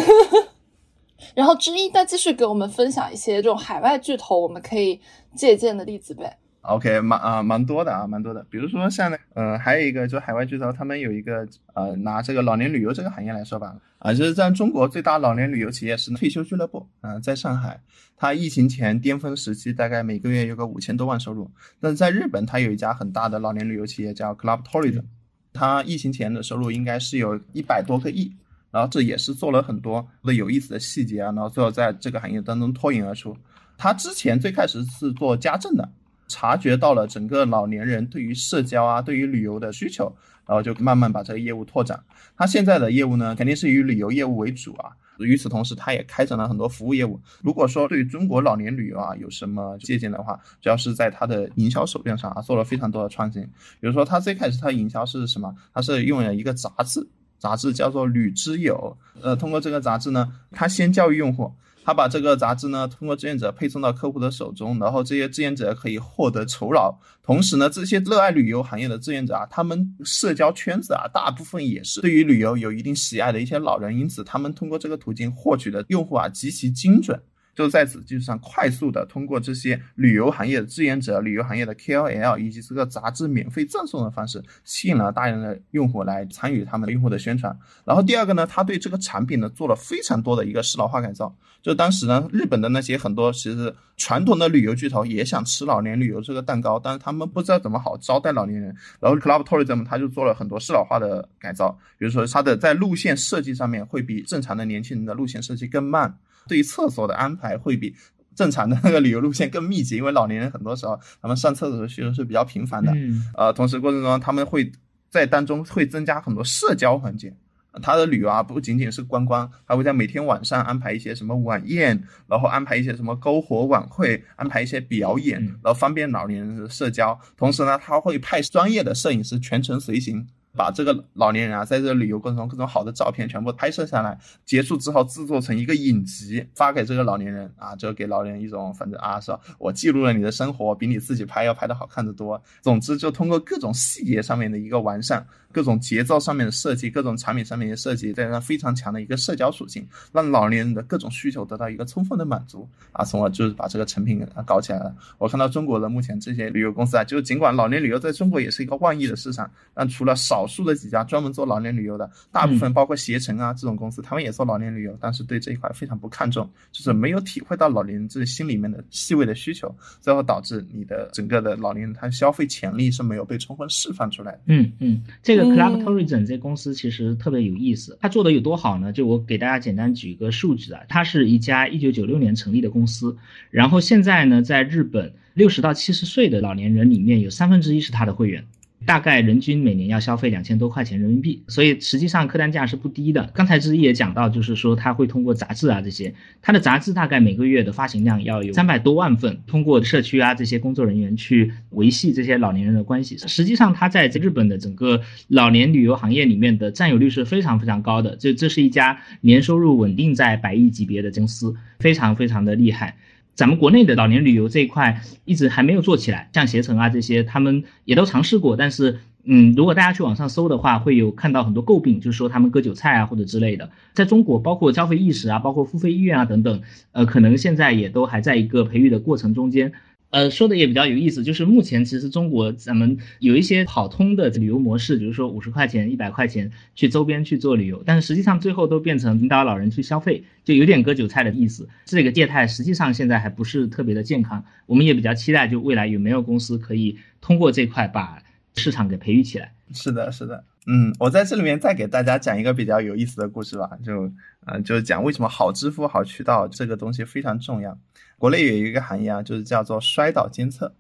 [1.35, 4.99] 然后之一再继续给我们分享一些这种海外巨头我们可以
[5.35, 6.39] 借鉴的例子呗。
[6.63, 8.45] OK，蛮啊蛮多的啊，蛮多的。
[8.51, 17.81] 比如说像那呃，还有一个就海外巨头，他们有一个呃，拿这个老年旅游这个行业来说吧，啊，就是在中国最大老年旅游企业是退休俱乐部，啊、在上海，
[18.17, 21.51] 它疫情前巅峰时期大概每个月有个五千多万收入。
[21.81, 25.05] 但是在日本，它有一家很大的老年旅游企业叫 Club Tourism，
[25.53, 28.35] 它疫情前的收入应该是有一百多个亿。
[28.73, 33.37] 然后这也是做了很多的有意思的细节啊，然后最后在这个行业当中脱颖而出。
[33.77, 35.91] 他之前最开始是做家政的，
[36.31, 40.11] 察觉到了整个老年人对于社交啊、对于旅游的需求，
[40.47, 42.01] 然后就慢慢把这个业务拓展。
[42.37, 44.93] 他现在的业务呢，肯定是以旅游业务为主啊。
[45.19, 47.21] 与此同时，他也开展了很多服务业务。
[47.43, 53.43] 如果说对于中国老年旅游啊有什么借鉴的话，主要是在它的营销手段上啊做了非常多的创新。
[53.81, 55.55] 比如说，他最开始他营销是什么？
[55.75, 57.07] 他是用了一个杂志，
[57.39, 58.97] 杂志叫做《旅之友》。
[59.21, 61.53] 呃，通过这个杂志呢，他先教育用户。
[61.83, 66.95] 他把这个杂志呢，通过志愿者配送到客户的手中，然后这些志愿者可以获得酬劳。
[67.23, 77.21] 同时呢，这些热爱旅游行业的志愿者啊，他们社交圈子啊，大部分也是对于旅游有一定喜爱的一些老人，因此他们通过这个途径获取的用户啊，极其精准。
[77.55, 87.55] 就在此基础上，快速的通过这些旅游行业的志愿者、旅游行业的 KOL 以及这个杂志免费赠送的方式，吸引了大量的用户来参与他们的用户的宣传。
[87.85, 91.35] 然后第二个呢，他对这个产品呢做了非常多的一个适老化改造。
[91.61, 98.75] 就当时呢，日本的那些很多其实传统的旅游巨头也想吃老年旅游这个蛋糕，但是他们不知道怎么好招待老年人。
[98.99, 106.17] 然后 Club Tourism 他就做了很多适老化的改造，比如说它的在路线设计上面会比正常的年轻人的路线设计更慢。
[106.49, 107.95] 对于厕所的安排会比
[108.35, 112.93] 正常的那个旅游路线更密集，因为老年人很多时候他们上厕所的需求是比较频繁的。
[112.95, 114.71] 嗯呃，同时过程中他们会
[115.09, 117.35] 在当中会增加很多社交环节。
[117.83, 127.17] 他的旅游啊，不仅仅是观光，还会在每天晚上安排一些什么晚宴，然后安排一些什么篝火晚会，安排一些表演，嗯然后方便老年人的社交。
[127.37, 130.27] 同时呢，他会派专业的摄影师全程随行。
[130.57, 142.43] 把这个老年人啊，在这旅游过程中各种好的照片全部拍摄下来，结束之后制作成一个影集发给这个老年人啊，就给老年人一种反正啊，说我记录了你的生活，比你自己拍要拍的好看的多。
[142.63, 154.93] 总之，就通过各种细节上面的一个完善，各种节奏上面的设计，各种产品上面的设计，带上非常强的一个社交属性，让老年人的各种需求得到一个充分的满足啊，从而就是把这个成品啊搞起来了。
[155.19, 169.71] 我看到中国的目前这些旅游公司啊，就是尽管老年旅游在中国也是一个万亿的市场，但除了少少数的几家专门做老年旅游的，大部分包括携程啊这种公司，他们也做老年旅游，但是对这一块非常不看重，就是没有体会到老年人自己心里面的细微的需求，
[170.01, 174.41] 最后导致你的整个的老年人他消费潜力是没有被充分释放出来的。
[174.47, 178.93] 嗯嗯，这个 Club Tourism 这公司其实特别有意思，它做的有多好呢？
[178.93, 183.17] 就我给大家简单举一个数据啊，它是一家一九九六年成立的公司，
[183.51, 188.45] 然后现在呢，在日本六十到七十岁的老年人里面有三分之一是他的会员。
[188.87, 193.31] 大概人均每年要消费两千多块钱人民币，所以实际上客单价是不低的。
[193.35, 203.19] 刚才之一也讲到，就是说他会通过杂志啊这些，他的杂志大概每个月的发行量要有三百多万份，通过社区啊这些工作人员去维系这些老年人的关系。
[203.19, 212.97] 实际上他在日本的整个老年旅游行业里面的占有率是非常非常高的，这这是一家年收入稳定在百亿级别的公司，非常非常的厉害。
[213.41, 223.71] 咱们国内的老年旅游这一块一直还没有做起来，像携程啊这些，他们也都尝试过，但是，嗯，如果大家去网上搜的话，会有看到很多诟病，就是说他们割韭菜啊或者之类的。
[223.95, 226.61] 在中国，包括消费意识啊，包括付费意愿啊等等，
[226.93, 229.73] 呃，可能现在也都还在一个培育的过程中间。
[230.11, 241.69] 呃，说的也比较有意思，就是目前其实中国咱们有一些跑通的旅游模式，比如说五十块钱、一百块钱去周边去做旅游，但是实际上最后都变成引导老人去消费，就有点割韭菜的意思。
[241.85, 248.21] 这个业态实际上现在还不是特别的健康，我们也比较期待，就未来有没有公司可以通过这块把
[248.57, 249.53] 市场给培育起来。
[249.73, 254.11] 是的，是的，嗯，我在这里面再给大家讲一个比较有意思的故事吧，就，
[254.45, 257.77] 呃，就是讲为什么好支付、好渠道这个东西非常重要。
[258.19, 260.75] 国内有一个行业啊，就是叫做摔倒监测，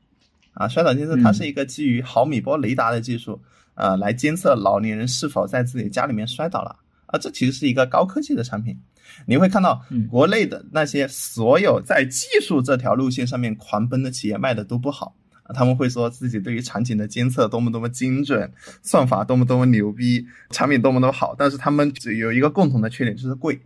[0.52, 3.40] 啊，摔倒监测它是一个基于毫米波雷达的技术，
[3.74, 6.76] 呃，来监测老年人是否在自己家里面摔倒了，
[7.06, 8.78] 啊，这其实是一个高科技的产品。
[9.26, 15.19] 你会看到，国内的那些所有在技术这条路线上面狂奔的企业卖的都不好，啊，
[15.54, 23.60] 他们会说自己对于场景的监测多么多么精准，算法多么多么牛逼，产品多么多么好，但是他们只有一个共同的缺点，就是贵。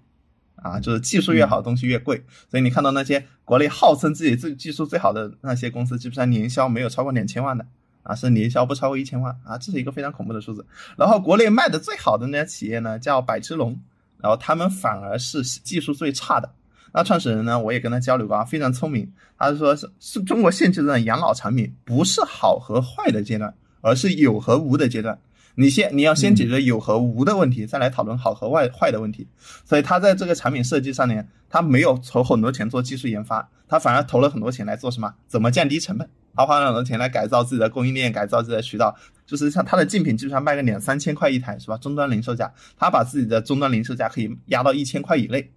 [0.57, 2.25] 啊，就是技术越好，东西越贵。
[2.51, 7.67] 所以你看到那些国内号称自己最技术最好的那些公司，基本上年销没有超过两千万的，
[8.03, 10.65] 啊，是年销不超过一千万啊，这是一个非常恐怖的数字。
[10.97, 13.79] 然后国内卖的最好的那家企业呢，叫百之龙，
[14.23, 16.51] 然后他们反而是技术最差的。
[16.97, 19.13] 那创始人呢，我也跟他交流过，啊，非常聪明。
[19.37, 25.19] 他是说，是是中国现阶段养老产品不是好和坏的阶段，而是有和无的阶段。
[25.57, 29.27] 你先，你要先解决有和无的问题，再来讨论好和坏坏的问题。
[29.65, 31.21] 所以他在这个产品设计上呢，
[31.51, 35.13] 他没有投很多钱做技术研发，他反而投了很多钱来做什么？
[35.27, 36.09] 怎么降低成本？
[36.37, 38.95] 他花了很多钱来改造自己的供应链，改造自己的渠道。
[39.27, 41.77] 就是像他的竞品，基本上卖个两三千块一台，是吧？
[41.79, 45.51] 终端零售价，他把自己的终端零售价可以压到一千块以内。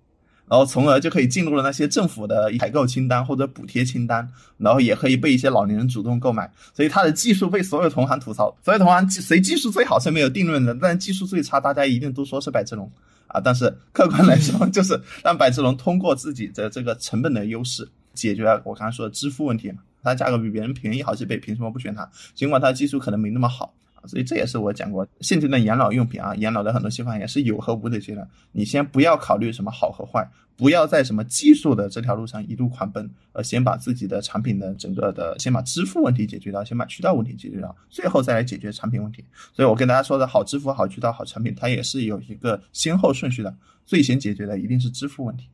[0.47, 4.27] 然后从而就可以进入了那些政府的采购清单或者补贴清单，
[4.57, 6.49] 然后也可以被一些老年人主动购买。
[6.73, 12.89] 所以它的技术被所有同行吐槽，所有同行谁技术最好是没有定论的，但技术最差大家一定都说是百智龙
[13.27, 13.41] 啊。
[13.41, 16.69] 但是客观来说，就是让百智龙通过自己的。
[16.69, 17.45] 这个成本的。
[17.47, 19.13] 优势，解决了我刚才说的。
[19.13, 19.77] 支付问题嘛。
[20.03, 22.09] 它价格比别人便宜好几倍，凭什么不选它？
[22.35, 23.73] 尽管它技术可能没那么好。
[24.07, 28.27] 所以这也是我讲过，现阶段养老用品啊，养老的很多细分也是有和无的阶段。
[28.51, 39.23] 你先不要考虑什么好和坏，不要在什么技术的这条路上一路狂奔，而先把自己的产品的整个的，先把支付问题解决掉，先把渠道问题解决掉，最后再来解决产品问题。
[39.53, 43.55] 所以我跟大家说的好支付、好渠道、好产品，它也是有一个先后顺序的，
[43.85, 45.47] 最先解决的一定是支付问题。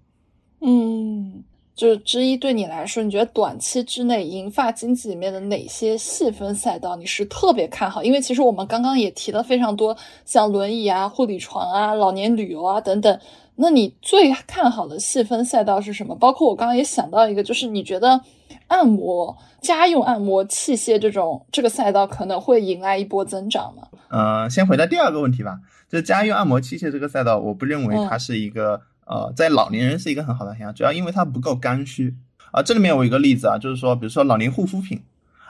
[0.61, 1.43] 嗯。
[1.75, 8.03] 就是之一，对你来说，你觉得短期之内银发经济里面的哪些细分赛道你是特别看好？
[8.03, 13.19] 因为其实我们刚刚也提了非常多，像轮椅啊、护理床啊、老年旅游啊等等。
[13.55, 16.15] 那你最看好的细分赛道是什么？
[16.15, 18.21] 包括我刚刚也想到一个，就是你觉得
[18.67, 23.87] 按摩、家用按摩器械这种这个赛道可能会迎来一波增长吗？
[24.09, 25.57] 呃，先回答第二个问题吧，
[25.89, 28.81] 就是家用按摩器械这个赛道，我不认为它是一个。
[29.05, 32.15] 呃，在老年人是一个很好的现象，主要因为它不够刚需
[32.51, 32.61] 啊。
[32.63, 35.01] 这里面我有一个例子啊，就是说，比如说老年护肤品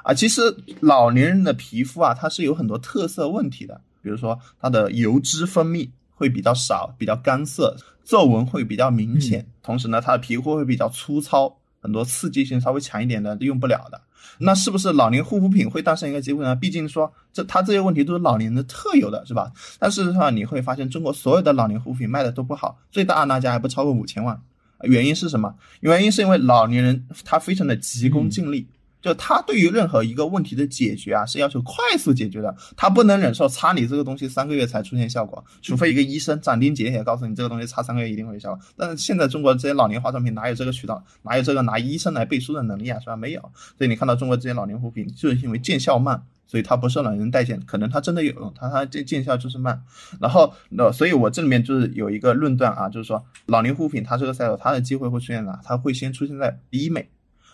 [0.03, 0.41] 啊，其实
[0.79, 14.01] 老年人的皮肤啊，它是有很多特色问题的，比如说它的油脂分泌会比较少，比较干涩，皱纹会比较明显，同时呢，它的皮肤会比较粗糙，很多刺激性稍微强一点的用不了的。
[14.39, 16.55] 那是不是老年护肤品会诞生一个机会呢？
[16.55, 19.51] 毕竟说这它这些问题都是老年人特有的，是吧？
[19.77, 24.41] 但事实上你会发现，中国所有的老年护肤品卖的都不好，最大的那家还不超过五千万。
[24.81, 25.53] 原因是什么？
[25.81, 28.67] 原因是因为老年人他非常的急功近利。
[29.03, 38.59] 就他对于任何一个问题的解决啊，是要求快速解决的，他不能忍受擦你这个东西三个月才出现效果，除非一个医生斩钉截铁告诉你这个东西擦三个月一定会有效果。
[38.77, 43.17] 但是现在中国这些老年化妆品哪有这个渠道，哪有这个拿医生来背书的能力啊，是吧？
[43.17, 43.41] 没有。
[43.77, 49.83] 所以你看到中国这些老年护肤品，就是因为见效慢，所以它不是老人代见，可能它真的有用，它它这见效就是慢。
[50.21, 55.59] 然后那所以我这里面就是有一个论断啊，就是说老年护肤品它这个赛道它的机会会出现哪？
[55.63, 57.09] 它会先出现在医美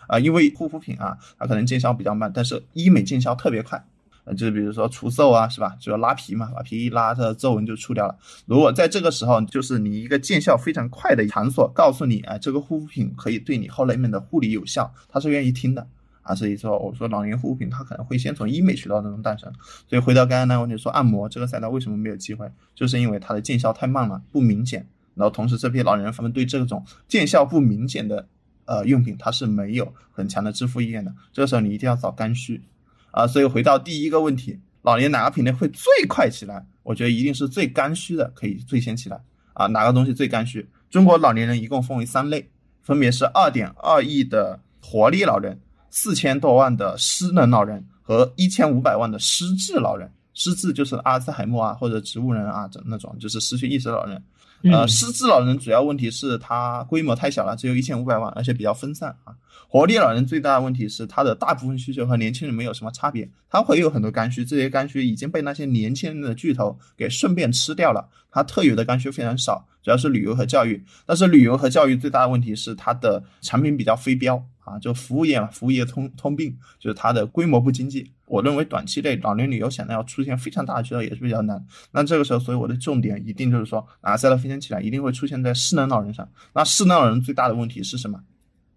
[0.10, 3.82] 啊，因为护肤品啊它可能见效比较慢，但是医美见效特别快。
[4.38, 5.76] 就是比如说除皱啊，是吧？
[5.80, 8.16] 就要拉皮嘛，把皮一拉，它的皱纹就出掉了。
[8.46, 15.88] 如果在这个时候，就是你一个见效非常快的场所，告诉你，哎，这个护肤品可以对你后来面的护理有效，他是愿意听的
[16.22, 16.36] 啊。
[16.36, 19.52] 所以说，我说老年护肤品它可能会先从医美渠道当中诞生。
[19.88, 24.86] 所以回到刚刚那个问题，说按摩这个赛道为什么没有机会，就是因为它的见效太慢了，不明显。
[25.16, 28.28] 然后同时，这批老年人他们对这种见效不明显的
[28.70, 31.12] 呃用品，它是没有很强的支付意愿的。
[31.34, 32.62] 这个时候你一定要找刚需。
[33.12, 36.64] 啊，所以回到第一个问题，老年哪个品类会最快起来？
[36.84, 39.20] 我觉得一定是最刚需的，可以最先起来
[39.54, 39.66] 啊。
[39.66, 40.70] 哪个东西最刚需？
[40.92, 42.48] 中国老年人一共分为三类，
[42.84, 45.60] 分别是二点二亿的活力老人，
[45.90, 50.08] 四千多万的失能老人和一千五百万的失智老人。
[50.36, 54.24] 失智就是阿尔茨海默啊，或者植物人啊，这那种就是失去意识老人。
[54.64, 59.34] 呃，失智老人主要问题是它规模太小了，只有一千五百万，而且比较分散啊。
[59.68, 70.84] 活力老人最大的问题是它的大部分需求和年轻人没有什么差别，它会有很多刚需，这些刚需已经被那些年轻人的巨头给顺便吃掉了，它特有的刚需非常少，主要是旅游和教育。
[71.06, 78.12] 但是旅游和教育最大的问题是它的产品比较非标啊，就服务业嘛，服务业通通病就是它的规模不经济。
[78.30, 81.62] 我认为短期内老年旅游想要出现非常大的渠道也是比较难。
[81.92, 86.30] 那这个时候，所以我的重点一定就是说，哪个赛道飞升起来，一定会出现在失能老人上。
[86.54, 88.22] 那失能老人最大的问题是什么？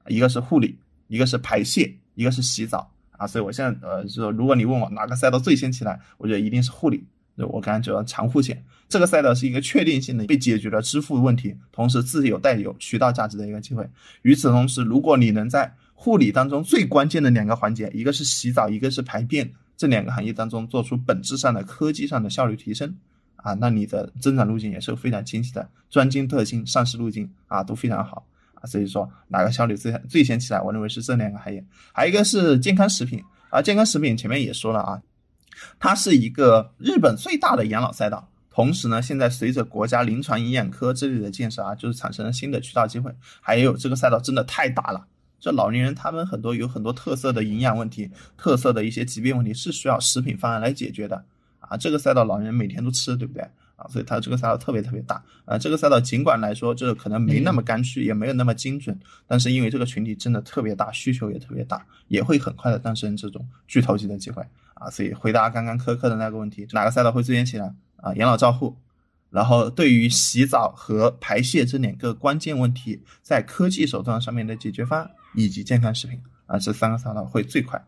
[0.09, 3.26] 一个是护理，一个是排泄，一个是洗澡啊。
[3.26, 7.05] 所以我现在呃，就如果你问我哪个赛道最先起来，我觉得一定是护理。
[7.36, 13.88] 就我刚才讲的长护险这个赛道是一个确定性的被解决了支付问题，同时自己有带有渠道价值的一个机会。
[14.20, 22.92] 与此同时，如果你能在护理当中最关键的两个环节，一个是洗澡，一个是排便，这两个行业当中做出本质上的科技上的效率提升，
[23.36, 28.26] 啊，那你的增长路径也是非常清晰的，专精特新，上市路径啊都非常好。
[28.55, 35.00] 啊，所以说哪个效率最最先起来，我认为是这两个行业，还有一个是健康食品啊，健康食品前面也说了啊，
[35.78, 45.07] 它是一个日本最大的养老赛道，同时呢，现在随着国家临床营养科之类的建设啊，就是产生了新的渠道机会，还有这个赛道真的太大了。
[45.43, 51.24] 这老年人他们很多有很多特色的营养问题，特色的一些疾病问题是需要食品方案来解决的
[51.59, 51.76] 啊。
[51.76, 53.43] 这个赛道老年人每天都吃，对不对
[53.74, 53.84] 啊？
[53.88, 55.59] 所以它这个赛道特别特别大啊。
[55.59, 64.88] 这个赛道尽管来说，这可能没那么刚需，也没有那么精准，但是因为这个群体真的特别大，需求也特别大，也会很快的诞生这种巨头级的机会啊。
[64.88, 68.14] 所以回答刚刚苛刻的那个问题，哪个赛道会最先起来啊？
[68.14, 68.76] 养老照护。
[69.30, 77.85] 然后，对于洗澡和排泄这两个关键问题，在科技手段上面的解决方案，以及健康食品啊，这三个赛道会最快。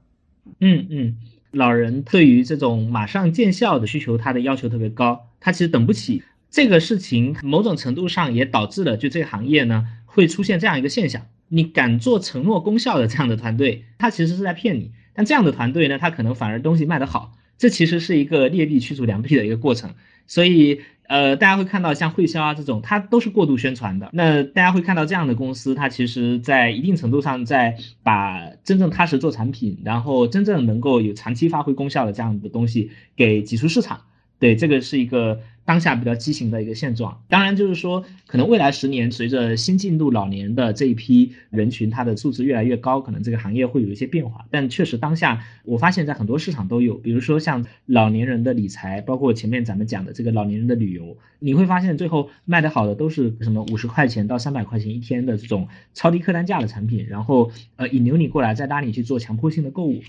[0.61, 1.17] 嗯嗯，
[1.53, 6.23] 老人对于这种马上见效的需求，他的要求特别高，他其实等不起。
[6.51, 17.33] 这个事情某种程度上也导致了，就这个行业呢，会出现这样一个现象：你敢做承诺功效的这样的团队，他其实是在骗你；但这样的团队呢，他可能反而东西卖得好。
[17.59, 19.95] 这其实是一个劣币驱逐良币的一个过程，
[20.27, 20.81] 所以。
[21.09, 24.11] 呃，大家会看到像汇销啊这种，它都是过度宣传的。
[24.13, 34.01] 那大家会看到这样的公司，它其实在一定程度上在把真正踏实做产品，然后真正能够有长期发挥功效的这样的东西给挤出市场。
[34.39, 35.41] 对，这个是一个。
[35.65, 44.45] 当下比较畸形的一个现状，当然就是说，可能未来十年随着新进入老年的这一批人群，它的素质越来越高，可能这个行业会有一些变化。
[44.51, 60.03] 但确实当下，我发现在很多市场都有，比如说像老年人的理财，包括前面咱们讲的这个老年人的旅游，你会发现最后卖的好的都是什么五十块钱到三百块钱一天的这种超低客单价的产品，然后呃引流你过来，再拉你去做强迫性的购物。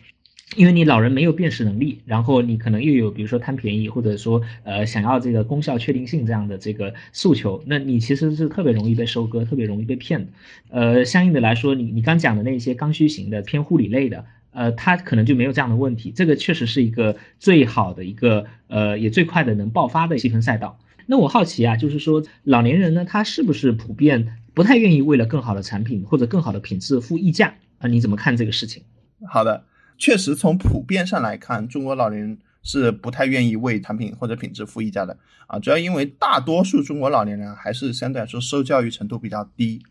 [0.55, 10.27] 因为你老人没有辨识能力，然后你可能又有比如说贪便宜，或者说呃想要这个功效确定性这样的这个诉求，那你其实是特别容易被收割，特别容易被骗。
[10.69, 16.11] 呃，相应的来说，你你刚讲的那些刚需型的偏护理类的，呃，它可能就没有这样的问题。
[16.11, 20.79] 这个确实是一个最好的一个呃也最快的能爆发的细分赛道。
[21.05, 27.87] 那我好奇啊，就是说老年人呢，他是不是普遍不太愿意为了更好的产品或者更好的品质付溢价啊？
[27.87, 28.83] 你怎么看这个事情？
[29.27, 29.65] 好的。
[29.97, 35.17] 确实，从普遍上来看，中国老年人是不太愿意为产品或者品质付溢价的
[35.47, 35.57] 啊。
[35.59, 39.81] 主要因为大多数中国老年人还是相对来说受教育程度比较低，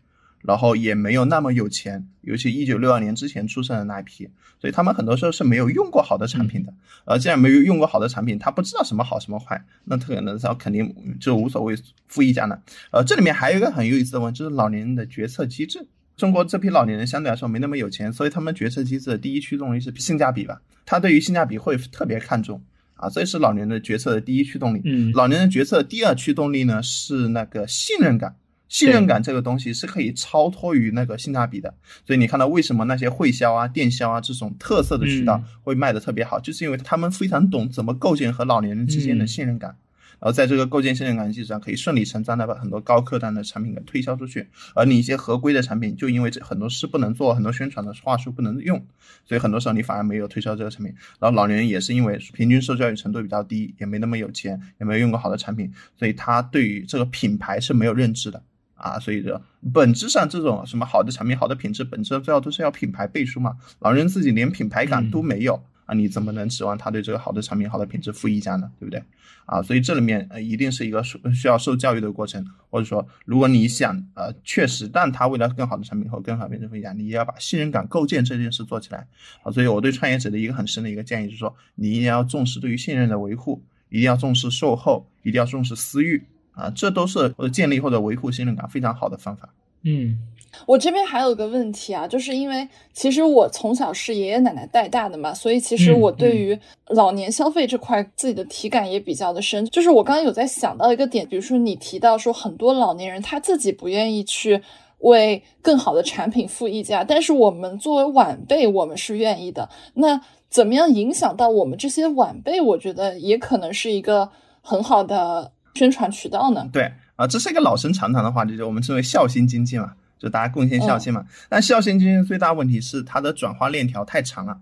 [0.43, 4.29] 然后也没有那么有钱，尤其一九六二年之前出生的那一批，
[4.61, 6.71] 所以他们很多时候是没有用过好的产品的。
[7.05, 11.75] 呃，既然没有用过好的产品，他不知道什么好什么坏，那他可能他肯定就无所谓
[12.07, 12.59] 付溢价呢。
[12.91, 15.87] 呃，这里面还有一个很有意思的问题，就是老年人的决策机制。
[16.15, 20.61] 中国这批老年人相对来说没那么有钱，所以他们决策机制的第一驱动力是性价比吧？
[20.85, 22.61] 他对于性价比会特别看重
[22.95, 24.81] 啊，所以是老年人决策的第一驱动力。
[24.85, 28.35] 嗯，老年人决策的第二驱动力呢是那个信任感。
[28.67, 31.71] 信任感这个东西是可以超脱于那个性价比的，
[32.05, 39.75] 所以你看到为什么那些会销啊、电销啊这种特色的渠道会卖的特别好，就是因为他们非常懂怎么构建和老年人之间的信任感，
[40.19, 48.83] 然后在这个构建信任感基础上，可以顺理成章的把很多高客单的产品给推销出去，而你一些合规的产品，就因为这很多事不能做，很多宣传的话术不能用，
[49.25, 50.93] 所以很多时候你反而没有推销这个产品。
[51.19, 58.41] 然后老年人也是因为平均受教育程度比较低，也没那么有钱，也没有用过好的产品，所以他对于这个品牌是没有认知的。
[58.75, 59.41] 啊，所以这
[59.73, 63.55] 本质上这种什么好的产品、好的品质，本质上最后都是要品牌背书嘛。
[63.79, 68.71] 老人自己连品牌感都没有啊，你怎么能指望他对这个好的产品、好的品质负溢价呢？
[68.79, 69.01] 对不对？
[69.45, 79.07] 啊，所以这里面呃一定是一个受需要受教育的过程，或者说如果你想呃确实让他为了更好的产品或更好的品质负溢价，你也要把信任感构建这件事做起来。
[79.43, 86.23] 啊，所以我对创业者的一个很深的一个建议就是说，你一定要重视对于信任的维护，一定要重视售后，一定要重视私域。
[86.53, 89.49] 啊，这都是或者建立或者维护信任感非常好的方法。
[89.83, 90.17] 嗯，
[90.65, 96.57] 我这边还有个问题啊，就是因为其实我从小是爷爷奶奶带大的嘛，所以其实我对于
[96.89, 99.65] 老年消费这块自己的体感也比较的深。
[99.67, 104.61] 就是我刚刚有在想到一个点，比如说你提到说很多老年人他自己不愿意去
[104.99, 109.69] 为更好的产品付溢价，但是我们作为晚辈，我们是愿意的。
[109.95, 112.61] 那怎么样影响到我们这些晚辈？
[112.61, 114.29] 我觉得也可能是一个
[114.61, 115.51] 很好的。
[115.77, 116.69] 宣传渠道呢？
[116.71, 121.25] 对啊，这是一个老生常谈的话题，就我们称为孝心经济嘛，就大家贡献孝心嘛。
[121.49, 124.59] 但孝心经济最大问题是它的转化链条太长了。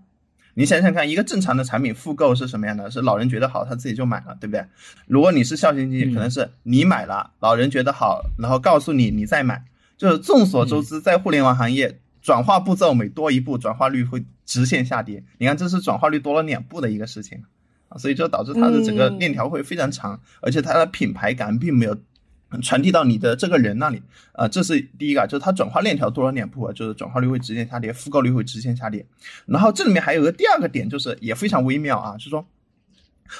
[0.54, 2.90] 你想想看，一个正常的产品复购是什么样的？
[2.90, 4.64] 是老人觉得好，他自己就买了，对不对？
[5.06, 9.64] 如果你是孝心经济，可能是你买了，老人觉得好，然后告诉你你再买。
[9.96, 15.24] 就是众所周知，在互联网行业，转化步骤每多一步，转化率会直线下跌。
[15.38, 17.42] 你看，这是转化率多了两步的一个事情。
[17.96, 21.96] 所以就导致它的整个链条会非常长，而且它的品牌感并没有
[22.60, 24.02] 传递到你的这个人那里
[24.32, 29.06] 啊，这是第一个，就是它转化链条多了两步，就是转化率会直线下跌，复购率会直线下跌。
[29.46, 32.46] 然后这里面还有个第二个点，就是也非常微妙啊，就是说，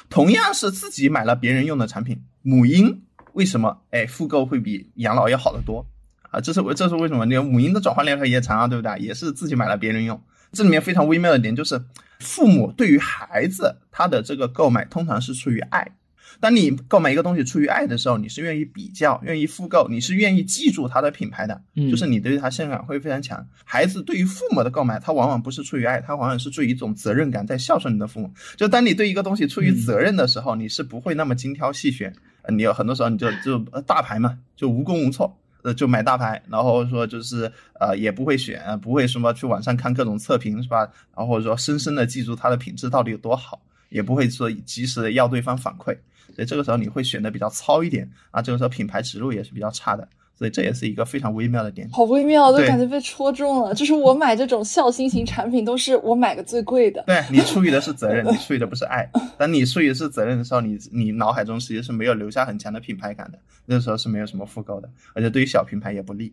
[0.09, 3.03] 同样是自己买了别人用的产品，母婴
[3.33, 5.87] 为什么哎复购会比养老要好得多
[6.31, 6.41] 啊？
[6.41, 7.27] 这是这是为什么？
[7.27, 8.99] 你母婴的转化链条也长啊，对不对？
[8.99, 10.21] 也是自己买了别人用。
[10.53, 11.83] 这里面非常微妙的点就是，
[12.21, 15.97] 父母对于孩子他的这个购买通常是出于爱。
[16.41, 21.61] 当你购买一个东西出于爱的时候，你是愿意比较、愿意复购，你是愿意记住它的品牌的，
[21.91, 23.47] 就是你对它信任感会非常强。
[23.65, 28.31] 孩子对于父母的购买，他往往不是出于爱，他往往是出于一种责任感，在孝顺你的父母。
[28.57, 32.15] 就当你对一个东西出于责任的时候，你是不会那么精挑细选。
[32.49, 35.39] 你有很多时候你就就大牌嘛，就无功无错。
[35.63, 40.87] 呃，就买大牌，然后说就是呃，也不会选，不会什么去网上看各种测评是吧？
[41.17, 43.59] 然后说深深的记住它的品质到底有多好，
[43.89, 45.97] 也不会说及时的要对方反馈，
[46.35, 50.07] 所以这个时候你会选的比较糙一点啊，这个时候品牌植入也是比较差的。
[50.37, 53.73] 所以这也是一个非常微妙的点，好微妙，都感觉被戳中了。
[53.73, 57.01] 就是我买这种孝心型产品，都是我买个最贵的。
[57.07, 59.09] 对你出于的是责任，你出于的不是爱。
[59.39, 66.33] 当你出于的是责任的时候，你你脑海中其实是没有留下很强的品牌感的，那时候是没有什么复购的，而且对于小品牌也不利。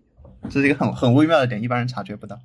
[0.50, 2.40] 这是一个很很微妙的点，一般人察觉不到。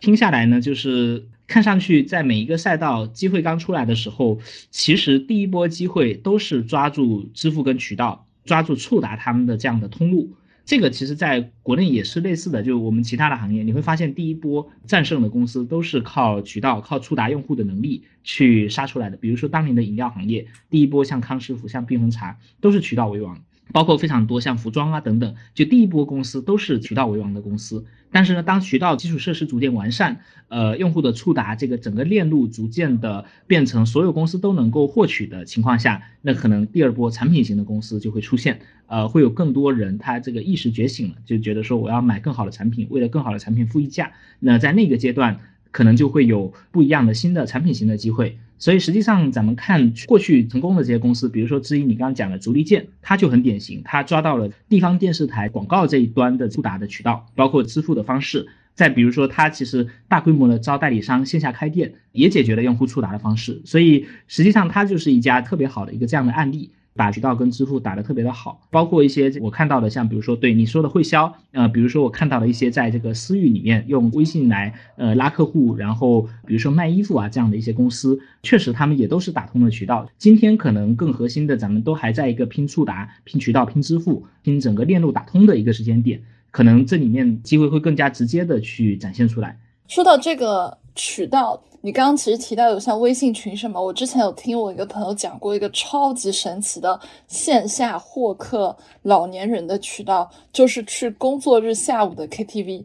[0.00, 4.38] 听下来呢，就是看上去在每一个赛道机会刚出来的时候，
[4.70, 10.32] 其实第一波机会都是抓住支付跟渠道，抓住触达他们的这样的通路。
[10.66, 19.16] 这个其实在国内也是类似的，就我们其他的行业，你会发现第一波战胜的公司都是靠渠道、靠触达用户的能力去杀出来的。
[19.18, 23.38] 比如说当年的饮料行业，第一波像康师傅、像冰红茶，都是渠道为王。
[23.72, 27.84] 包括非常多像服装啊等等，就第一波公司都是渠道为王的公司。
[28.10, 44.12] 但是呢，当渠道基础设施逐渐完善，呃，用户的触达这个整个链路逐渐的变成所有公司都能够获取的情况下，那可能第二波产品型的公司就会出现，呃，会有更多人他这个意识觉醒了，就觉得说我要买更好的产品，为了更好的产品付溢价。
[44.38, 45.40] 那在那个阶段，
[45.72, 48.38] 可能就会有不一样的新的产品型的机会。
[48.58, 58.46] 所以实际上，咱们看过去成功的这些公司，比如说之一，你刚刚讲的足力健，它就很典型，它抓到了地方电视台广告这一端的触达的渠道，包括支付的方式。
[58.74, 63.60] 再比如说，它其实大规模的招代理商线下开店，也解决了用户触达的方式。
[63.64, 66.70] 所以实际上，它就是一家特别好的一个这样的案例。
[66.96, 80.08] 打渠道跟支付打得特别的好，包括一些我看到的，像比如说对你说的会销，呃，比如说我看到了一些在这个私域里面用微信来呃拉客户，然后比如说卖衣服啊这样的一些公司，确实他们也都是打通了渠道。
[80.18, 86.20] 今天可能更核心的，咱们都还在一个拼触达、拼渠道、拼支付、拼整个链路打通的一个时间点。
[86.52, 89.58] 可能这里面机会会更加直接的去展现出来。
[89.88, 102.84] 说到这个渠道，你刚刚其实提到有像微信群什么，我之前有听我一个朋友讲过一个超级神奇的线下获客老年人的渠道，就是去工作日下午的 KTV，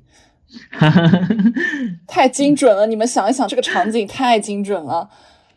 [2.08, 2.88] 太精准了！
[2.88, 5.10] 你们想一想，这个场景太精准了。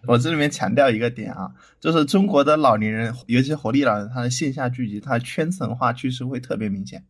[0.06, 7.04] 我这里面强调一个点啊，就是中国的老年人，尤其活力老人，他的线下聚集，他的圈层化趋势会特别明显。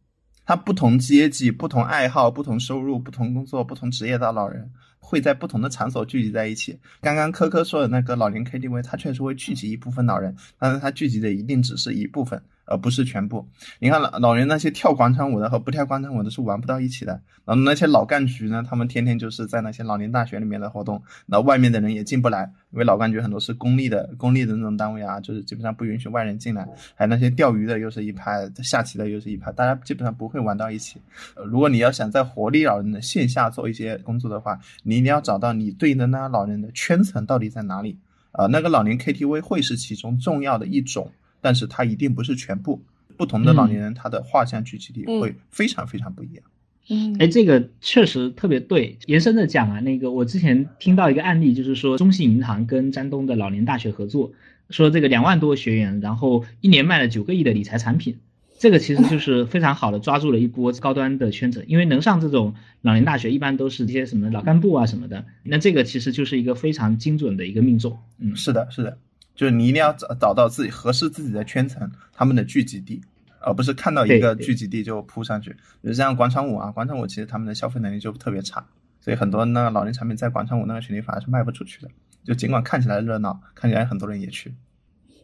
[0.44, 4.70] 他不同阶级、不同爱好、不同收入、不同工作、不同职业的老人，
[5.02, 6.78] 会在不同的场所聚集在一起。
[7.02, 12.40] 刚刚科科说的那个老年 KTV，它确实会聚集一部分老人，但是它聚集的一定只是一部分。
[12.72, 13.46] 而不是全部。
[13.78, 17.12] 你看老老人那些跳广场舞的和不跳广场舞的是玩不到一起的。
[17.44, 26.66] 然后那些老干局呢，他们天天就是在那些老年大学里面的活动，那外面的人也进不来，因为老干局很多是公立的，公立的那种单位啊，就是基本上不允许外人进来。
[26.94, 31.00] 还有那些钓鱼的又是一派，下棋的又是一派，大家基本上不会玩到一起。
[31.44, 37.98] 如果你要想在活力老人的线下做一些工作的话，你一定要找到你对应的那老人的圈层到底在哪里
[38.30, 38.46] 啊？
[38.46, 41.10] 那个老年 KTV 会是其中重要的一种。
[41.42, 42.82] 但是它一定不是全部，
[43.18, 46.42] 不同的老年人他的画像聚集地会非常非常不一样。
[46.88, 48.96] 嗯，哎，这个确实特别对。
[49.06, 54.32] 延伸的讲啊，那个我之前听到一个案例，就是说中信银行跟山东的老年大学合作，
[54.70, 58.18] 说这个两万多学员，然后一年卖了九个亿的理财产品，
[58.58, 67.96] 这个其实就是非常好的抓住了一波高端的圈层，因为能上这种老年大学，一般都是一些什么老干部啊什么的，那这个其实就是一个非常精准的一个命中。
[68.18, 68.98] 嗯，是的，是的。
[69.34, 73.00] 就是你一定要找找到自己合适自己的圈层，他们的聚集地，
[73.40, 75.50] 而不是看到一个聚集地就扑上去。
[75.50, 78.64] 比如像广场舞啊，广场舞其实他们的消费能力就特别差，
[79.00, 81.88] 所以很多那个老年产品在广场舞那个群里反而是卖不出去的。
[82.24, 84.54] 就尽管看起来热闹，看起来很多人也去。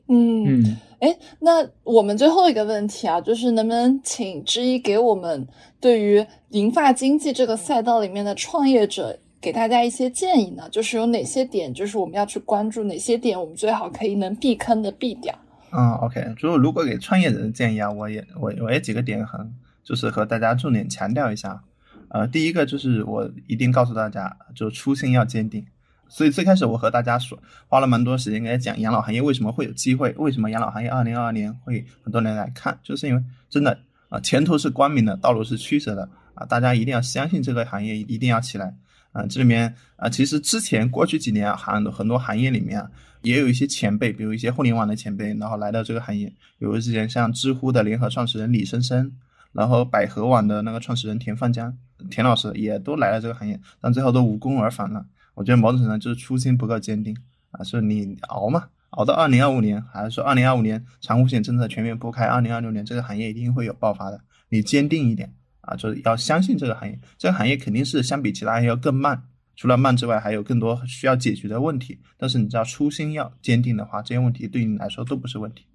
[0.09, 5.47] 嗯嗯，哎，那我们最后一个问题啊，就是能不能请之一给我们
[5.81, 9.19] 对于银发经济这个赛道里面的创业者？
[9.41, 15.35] 给大家一些建议呢，就是有哪些点，就是我们要去关注哪些点，我们最好可以能避坑的避掉。
[15.71, 19.53] 嗯，OK，就如果给创业者的建议啊，我也我我也几个点很，
[19.85, 21.63] 就是和大家重点强调一下。
[22.09, 25.65] 呃，第一个就是我一定告诉大家，就初心要坚定。
[26.09, 27.39] 所以最开始我和大家说，
[27.69, 33.79] 花了蛮多时间给大家讲养老行业为什么会有机会，为什么养老行业二零二二年会很多人来看，就是因为真的
[34.09, 38.75] 啊，前途是光明的，道路是曲折的啊，大家一定要相信这个行业一定要起来。
[39.13, 42.91] 啊，这里面啊，其实之前过去几年啊，很多很多行业里面啊，
[43.23, 46.27] 也有一些前辈，比如一些互联网的前辈，然后来到这个行业，
[46.59, 49.11] 比如之前像知乎的联合创始人李生生，
[49.53, 51.77] 然后百合网的那个创始人田范江，
[52.11, 55.05] 田老师也都来了这个行业，但最后都无功而返了。
[55.35, 57.17] 我觉得某种程度就是初心不够坚定
[57.51, 64.21] 啊，说你熬嘛，熬到二零二五年，还是说二零二五年长五险政策全面铺开，二零二六年这个行业一定会有爆发的，
[64.51, 65.33] 你坚定一点。
[65.69, 69.23] 啊，就是要相信这个行业，这个行业肯定是相比其他行业要更慢，
[69.55, 72.01] 除了慢之外，还有更多需要解决的问题。
[72.17, 75.67] 但是你知道初心要坚定的话，这些问题对你来说都不是问题。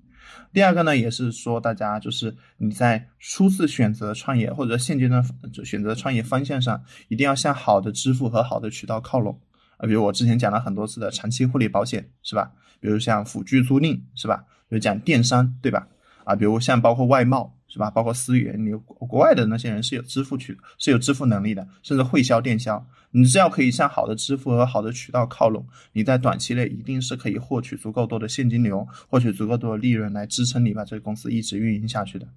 [0.51, 5.23] 第二个呢，也是说大家就是你在初次选择创业或者现阶段
[5.63, 9.39] 选择创业方向上，一定要向好的支付和好的渠道靠拢
[9.77, 9.85] 啊。
[9.85, 12.51] 比如我之前讲了很多次的长期护理保险，是吧？
[12.79, 14.43] 比如像辅具租赁，是吧？
[14.67, 15.87] 比如讲电商，对吧？
[16.23, 17.55] 啊，比如像包括外贸。
[17.73, 17.89] 是吧？
[17.89, 22.85] 包括思源，你国外的那些人是有支付渠，是有支付能力的，甚至会销电销。
[23.09, 32.27] 你只要可以向好的支付和好的渠道靠拢，你在短期内一定是可以获取足够多的现金流，获取足够多的利润来支撑你把这个公司一直运营下去的。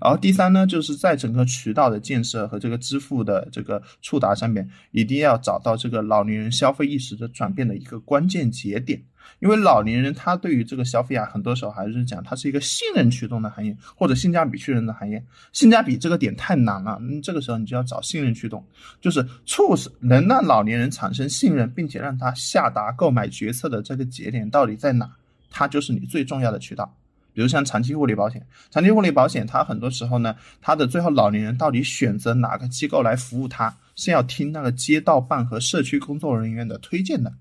[0.00, 9.02] 然后第三呢，就是在整个渠道的建设和这个支付的这个触达上面，一定要找到这个老年人消费意识的转变的一个关键节点。
[9.40, 15.22] 因为老年人他对于这个消费啊，很多时候还是讲它是一个信任驱动的行业，或者性价比驱动的行业。
[15.52, 18.64] 性价比这个点太难了，那，这个时候你就要找信任驱动，
[19.00, 25.10] 就是促使能让老年人产生信任，并且让他下达购买决策的这个节点到底在哪，
[25.50, 26.96] 它就是你最重要的渠道。
[27.34, 37.32] 比如像长期护理保险，长期护理保险它很多时候呢，它的最后老年人到底选择哪个机构来服务，他是要听那个街道办和社区工作人员的推荐的。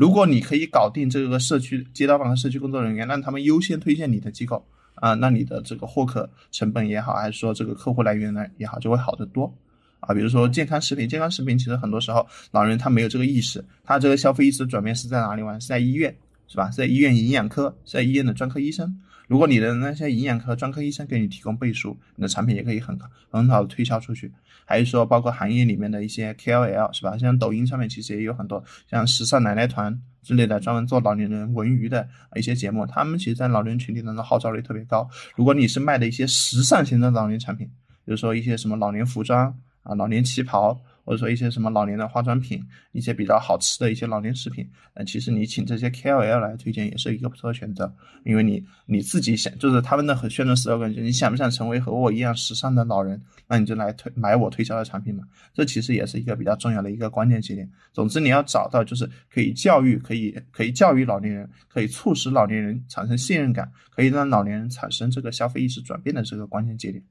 [0.00, 4.64] 如果你可以搞定这个社区街道办和社区工作人员，让他们优先推荐你的机构
[4.94, 9.54] 啊，那你的这个获客成本也好，还是说这个客户来源呢也好，就会好得多
[10.00, 10.14] 啊。
[10.14, 15.60] 比如说健康食品，健康食品其实很多时候老人他没有这个意识，他这个消费意识转变是在哪里玩？
[15.60, 16.16] 是在医院
[16.48, 16.70] 是吧？
[16.70, 19.02] 在医院营养科，是在医院的专科医生。
[19.30, 22.98] 如果你的那些营养科专科医生给你提供背书，你的产品也可以很
[23.30, 24.32] 很好的推销出去。
[24.64, 27.16] 还是说，包括行业里面的一些 KOL 是吧？
[27.16, 32.84] 像抖音上面其实也有很多像时尚奶奶团之类的，专门做老年人文娱的一些节目。
[32.84, 35.08] 他们其实，在老年群体当中号召力特别高。
[35.36, 37.68] 如果你是卖的一些时尚型的老年产品，
[38.04, 40.76] 比如说一些什么老年服装啊、老年旗袍。
[41.10, 44.64] 或者说一些什么老年的化妆品，一些比较好吃的一些老年食品，
[44.94, 47.92] 那其实你请这些 KOL 来推荐也是一个不错的选择，
[48.24, 57.68] 因为你你自己想，就是他们的宣传 slogan 就你想不想成为和我一样时尚的老人，那你就来推买我推销的产品嘛，这其实也是一个比较重要的一个关键节点。
[57.92, 67.02] 总之你要找到就是可以教育、可以可以教育老年人，可以促使老年人产生信任感，可以让老年人产生这个消费意识转变的这个关键节点。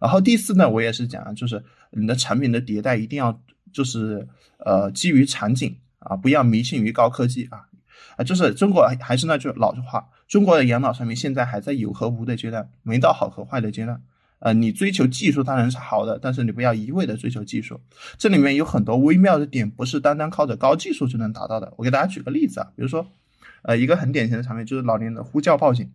[0.00, 3.40] 然后第四呢，我也是讲，就是你的产品的迭代一定要
[3.72, 4.26] 就是
[4.58, 7.66] 呃基于场景啊，不要迷信于高科技啊
[8.16, 14.02] 啊，就是中国还是那句老话，中国的养老产品现在还在有和无的阶段，没到好和坏的阶段。
[14.40, 17.80] 呃，你追求技术当然是好的，但是你不要一味的追求技术，
[18.16, 21.74] 这里面有很多微妙的点，不是单单靠着高技术就能达到的。
[21.76, 23.06] 我给大家举个例子啊，比如说
[23.62, 25.90] 呃一个很典型的产品就是老年的呼叫报警。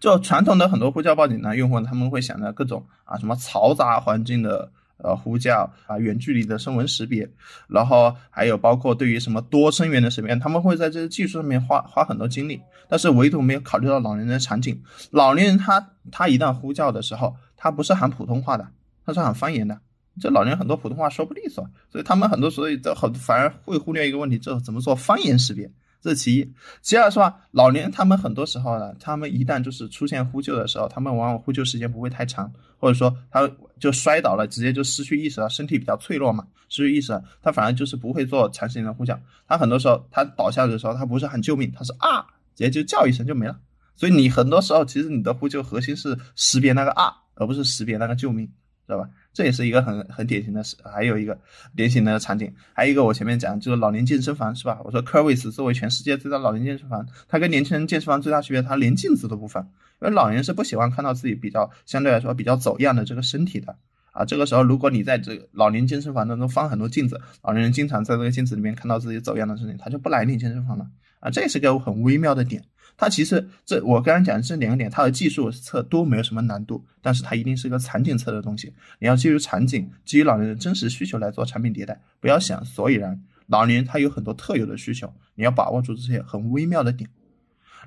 [0.00, 7.28] 就传统的很多呼叫报警呢，用户他们会想着各种啊什么嘈杂环境的呃呼叫啊远距离的声纹识别，
[7.68, 14.82] 然后还有包括对于什么多声源的识别，他们会在这个技术上面花花很多精力，但是唯独没有考虑到老年人的场景。
[15.10, 18.66] 老年人他他一旦呼叫的时候，他不是喊普通话的，
[19.04, 19.78] 他是喊方言的，
[20.20, 25.70] 这老年人很多普通话说不利索，所以他们很多时候都很反而会忽略一个问题，这怎么做方言识别。
[26.04, 26.52] 这是其一，
[26.82, 27.34] 其二是吧？
[27.50, 33.50] 老年他们很多时候呢，他们一旦就是出现呼救的时候，他们往往呼救时间不会太长，或者说他
[33.80, 39.18] 就摔倒了，直接就失去意识了，身体比较脆弱嘛，失去意识了，他反而就是不会做长时间的呼叫。
[39.48, 42.20] 他很多时候他倒下的时候，他不是喊救命，他是啊，
[42.54, 43.58] 直接就叫一声就没了。
[43.96, 48.46] 所以你很多时候其实你的呼救核心是识别那个啊，而不是识别那个救命，
[48.86, 49.08] 知道吧？
[49.34, 51.36] 这也是一个很很典型的，是还有一个
[51.74, 54.80] 典型的场景，还有一个我前面讲就是老年健身房是吧？
[54.84, 59.64] 我说科威斯作为全世界最大老年健身房，它跟年轻人健身房最大区别，它连镜子都不放，
[60.00, 63.76] 因为老年人是不喜欢看到自己比较相对来说比较走样的这个身体的
[64.12, 64.24] 啊。
[64.24, 70.86] 这个时候如果你在这个老年健身房当中放很多镜子，老年人经常在这个镜子里面看到自己走样的身体，他就不来你健身房了
[71.18, 71.28] 啊。
[71.30, 72.62] 这也是个很微妙的点。
[72.96, 78.72] 它其实这我刚刚讲的这两个点，它的技术测都没有什么难度，但是它一定是一个场景测的东西。
[78.98, 83.20] 你要基于场景，基于老年人真实需求来做产品迭代，不要想所以然。
[83.46, 87.10] 老年人他有很多特有的需求，你要把握住这些很微妙的点。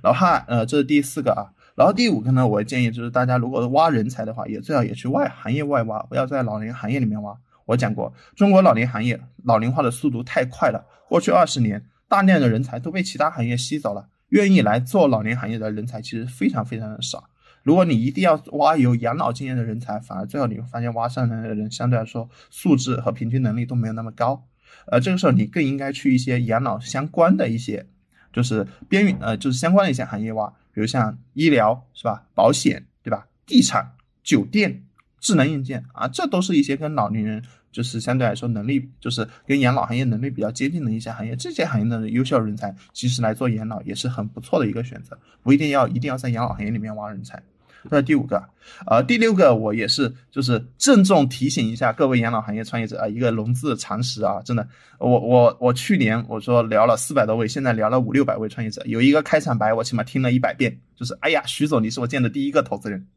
[0.03, 1.49] 然后，呃，这是第四个啊。
[1.73, 7.35] 然后第五个呢，我建议就是大家如果挖人才的话，也最好也去外行业外挖，不要在老年行业里面挖。
[7.65, 14.07] 我讲过，中国老年行业老龄化的速度太快了，过去二十年大量的人才都被其他行业吸走了。
[14.29, 17.29] 愿意来做老年行业的人才其实非常非常的少。
[17.63, 24.47] 如果你一定要挖有养老经验的人才，反而最后你会发现挖上来的人相对来说素质和平均能力都没有那么高。
[24.85, 27.85] 呃，这个时候你更应该去一些养老相关的一些，
[28.31, 33.93] 就是边缘呃就是相关的一些行业挖，比如像医疗是吧，保险对吧，地产、
[34.23, 34.83] 酒店、
[35.19, 37.43] 智能硬件啊，这都是一些跟老年人。
[37.71, 47.41] 就是相对来说能力，就是跟养老行业能力比较接近的一些行业，这些行业的优秀人才，其实来做养老也是很不错的一个选择，不一定要一定要在养老行业里面挖人才。
[47.89, 48.43] 这是第五个，
[48.87, 54.67] 呃，第六个我也是，就是郑重提醒一下各位养老行业创业者啊，一个融资的常识啊，真的，
[54.99, 63.07] 我我我去年我说聊了四百多位，现在聊了五六百位创业者，有一个开场白我起码听了一百遍，就是哎呀，徐总你是我见的第一个投资人。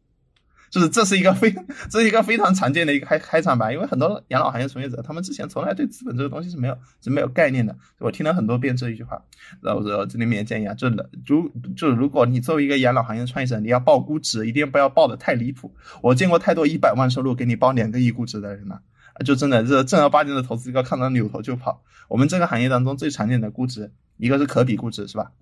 [0.70, 1.52] 就是这是一个非
[1.90, 7.76] 这是一个非常常见的一个开开场白，因为很多养老行业从业者，他们之前从来对资本这个东西是没有是没有概念的。
[7.98, 9.20] 我听了很多遍这一句话，
[9.60, 10.88] 然后我这里面也建议啊，就
[11.26, 15.74] 如就如果你作为一个养老行业创业者，你要报估值，一定不要报的太离谱。
[16.02, 18.76] 我见过太多一百万收入给你报两个亿估值的人了，
[19.14, 21.82] 啊就真的这正儿八经的投资一个看到扭头就跑。
[22.08, 25.32] 我们这个行业当中最常见的估值，一个是可比估值，是吧？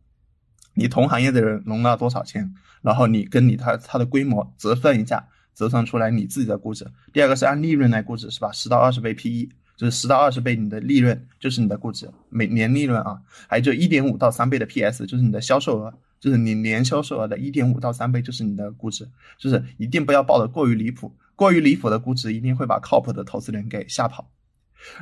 [0.78, 5.28] 你同行业的人融了多少钱，然后你跟你他他的规模折算一下。
[5.58, 6.86] 折算出来你自己的估值。
[7.12, 8.52] 第二个是按利润来估值，是吧？
[8.52, 13.20] 十到二十倍 PE，就是十到二十倍你的利润就是你的估值，每年利润啊。
[13.48, 19.08] 还有就一点五到三倍的 PS，就是你的销售额，就是你年销售额的一点五到三倍就是你的估值。
[19.36, 24.30] 就是一定不要报的过于离谱，过于离谱的估值一定会把靠谱的投资人给吓跑。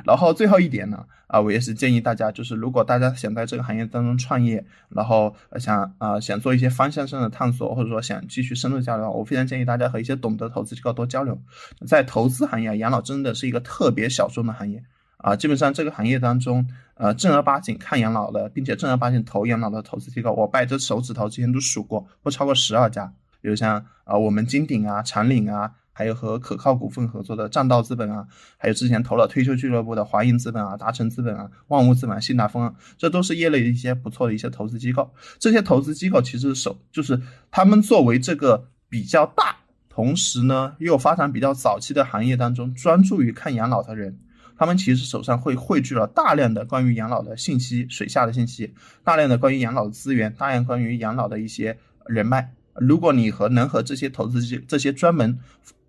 [0.05, 11.39] 然后最后一点呢，啊，我也是建议大家，就是如果大家想在这个行业当中创业，然后想啊想做一些方向上的探索，或者说想继续深入交流，我非常建议大家和一些懂得投资机构多交流。
[11.85, 14.83] 在投资行业，养老真的是一个特别小众的行业
[15.17, 23.13] 啊，基本上这个行业当中，呃，正儿八经看养老的，并且正儿八经投养老的投资机构，我掰着手指头之前都数过，不超过十二家。
[23.41, 25.71] 比如像啊，我们金鼎啊、长岭啊。
[25.97, 35.11] 还有和可靠股份合作的占道资本啊，还有之前投了退休俱乐部的华银资本啊、达成资本啊、万物资本、信达丰啊，这都是业内一些不错的一些投资机构。
[35.39, 37.19] 这些投资机构其实手就是
[37.49, 39.55] 他们作为这个比较大。
[39.89, 44.19] 同时呢又发展比较早期的行业当中，专注于看养老的人，
[44.55, 48.71] 他们其实手上会汇聚了大量的关于养老的信息，水下的信息，
[49.03, 51.75] 大量的关于养老的资源，大量关于养老的一些
[52.05, 52.53] 人脉。
[52.75, 55.39] 如果你和能和这些投资机这些专门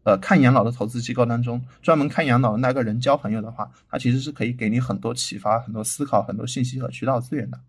[0.09, 7.61] 呃看养老的投资机构当中专门看养老的那个人交朋友的话，他其实是可以给你很多启发、很多思考、很多信息和渠道资源的。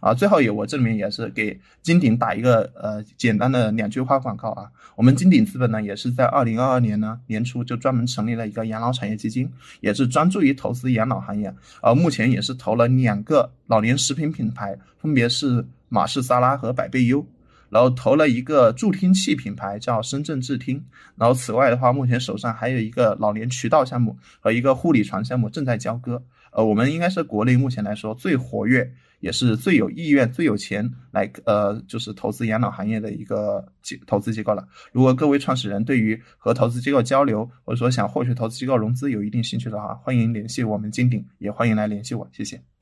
[0.00, 4.70] 啊，最后也我这里面也是给金鼎打一个呃简单的两句话广告啊。
[4.94, 9.50] 我们金鼎资本呢也是在二零二二年呢年初就专门成立了一个养老产业基金，
[9.80, 11.52] 也是专注于投资养老行业。
[11.82, 17.26] 呃，目前也是投了两个老年食品品牌，分别是马氏沙拉和百倍优，
[17.70, 20.84] 然后投了一个助听器品牌叫深圳智听。
[21.16, 26.22] 然后此外的话，目前手上还有一个老年渠道项目和一个护理床项目正在交割。
[26.52, 28.90] 呃，我们应该是国内目前来说最活跃。
[29.20, 34.64] 也是最有意愿、最有钱来呃，就是投资养老行业的一个机投资机构了。
[34.92, 42.77] 如果各位创始人对于和投资机构交流，或者说想获取投资机构融资有一定兴趣的话，欢迎联系我们金鼎，也欢迎来联系我，谢谢。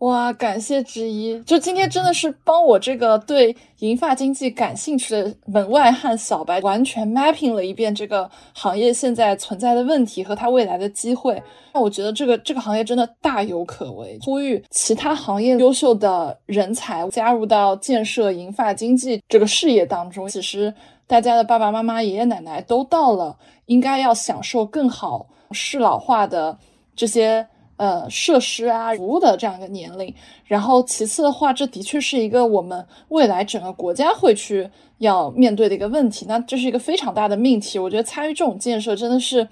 [0.00, 11.42] 哇，感谢之一，就今天真的是帮我这个对银发经济感兴趣的门外汉小白完全 mapping 了一遍这个行业现在存在的问题和它未来的机会。
[11.72, 20.28] 那我觉得这个这个行业真的大有可为，呼吁其他行业优秀的人才加入到建设银发经济这个事业当中。
[20.28, 20.72] 其实
[21.06, 26.58] 大家的爸爸妈妈、爷爷奶奶都到了应该要享受更好适老化的
[26.94, 27.46] 这些。
[27.76, 30.14] 呃，设施啊，服务的这样一个年龄，
[30.46, 36.24] 然后其次的话，这的确是一个我们未来整个国家会去要面对的一个问题。
[36.26, 39.46] 那这是一个非常大的命题，我觉得参与这种建设真的是，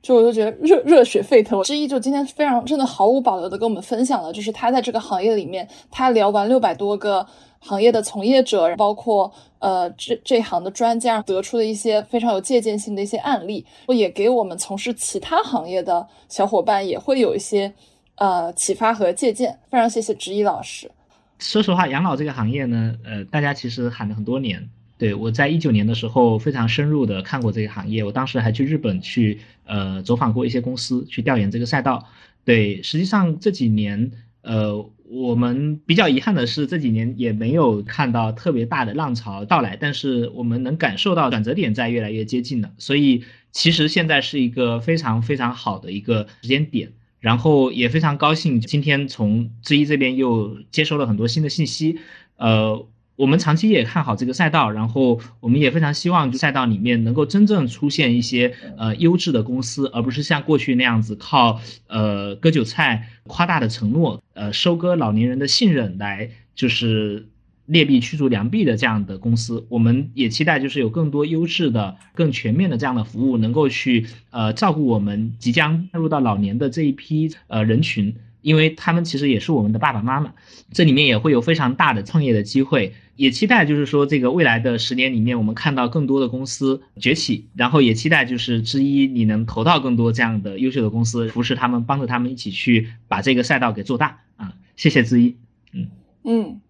[0.00, 1.62] 就我就觉得热热血沸腾。
[1.62, 7.26] 之一就今天非常真的毫无保留的跟我们分享了，就是他在这个行业里面，他聊完六百多个。
[7.60, 17.72] 行业的从业者，包括呃这这行的专家得出的一些非常有借鉴性的一些案例，也给我们从事其他行业的小伙伴也会有一些
[18.16, 19.58] 呃启发和借鉴。
[19.70, 20.90] 非常谢谢执一老师。
[21.38, 24.68] 说实话，养老这个行业呢，呃，大家其实喊了很多年。
[24.96, 32.06] 对我在一九年的时候非常深入的看过这个行业，我当时还去日本去呃走访过一些公司，去调研这个赛道。
[32.44, 34.10] 对，实际上这几年
[34.40, 34.90] 呃。
[35.10, 42.70] 我们比较遗憾的是，这几年也没有看到特别大的浪潮到来，但是我们能感受到转折点在越来越接近了。
[42.78, 51.98] 所以其实现在是一个非常非常好的一个时间点，然后也非常高兴今天从知一这边又接收了很多新的信息，
[52.36, 52.86] 呃。
[53.20, 67.28] 我们长期也看好这个赛道，然后我们也非常希望赛道里面能够真正出现一些呃优质的公司，而不是像过去那样子靠呃割韭菜、夸大的承诺、呃收割老年人的信任来就是
[67.66, 69.66] 劣币驱逐良币的这样的公司。
[69.68, 78.16] 我们也期待就是有更多优质的、更全面的这样的服务，能够去呃照顾我们即将踏入到老年的这一批呃人群。
[78.42, 80.32] 因为他们其实也是我们的爸爸妈妈，
[80.72, 94.52] 这里面也会有非常大的创业的机会，也期待就是说这个未来的十年里面，我们看到更多的公司崛起，然后也期待就是之一你能投到更多这样的优秀的公司，扶持他们，帮着他们一起去把这个赛道给做大啊！
[94.76, 95.36] 谢谢之一，
[95.72, 95.88] 嗯
[96.24, 96.60] 嗯，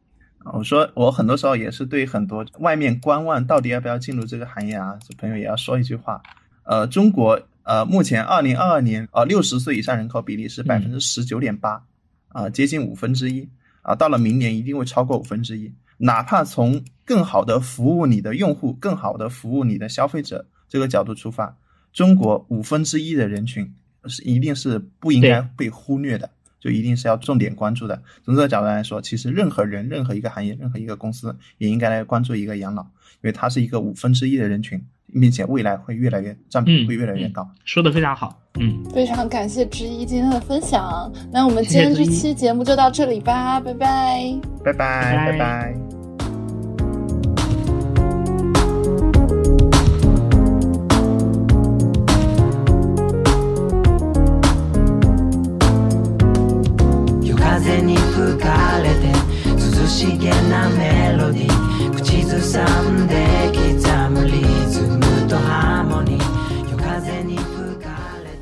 [0.55, 6.22] 我说我很多时候也是对很多外面观望到底要不要进入这个行业啊，这朋友也要说一句话，
[6.64, 7.40] 呃，中国。
[7.70, 11.80] 呃，目前二零二二年，呃，六十岁以上人口比例是百分之十九点八，
[12.30, 13.48] 啊，接近五分之一，
[13.82, 15.72] 啊，到了明年一定会超过五分之一。
[15.98, 21.56] 哪怕从更好的服务你的用户、更好的服务你的消费者这个角度出发，
[21.92, 23.72] 中国五分之一的人群
[24.06, 26.28] 是一定是不应该被忽略的，
[26.59, 28.02] 就一定是要重点关注的。
[28.24, 34.84] 从这个角度来说，其实任何人、任何一个行业、任何一个公司也应该来关注一个养老，因为它是一个五分之一的人群。
[35.19, 45.90] 并且未来会越来越占比会越来越高，说的非常好，嗯，非常感谢之一今天的分享，那我们今天这期节目就到这里吧，拜拜，拜拜，拜拜。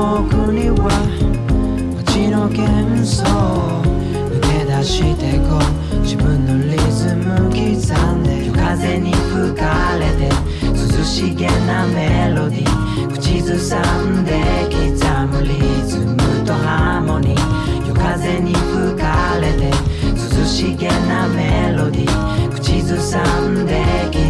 [0.00, 0.88] のには
[1.96, 3.24] 街の幻想
[4.32, 5.60] 抜け出してこ
[5.92, 7.60] う自分のリズム刻
[8.16, 10.30] んで夜風に吹かれて
[10.72, 14.40] 涼しげなメロディー口ずさんで
[14.70, 16.16] 刻むリズム
[16.46, 19.70] とハーモニー夜風に吹かれて
[20.16, 24.29] 涼しげなメロディー口ずさんで刻む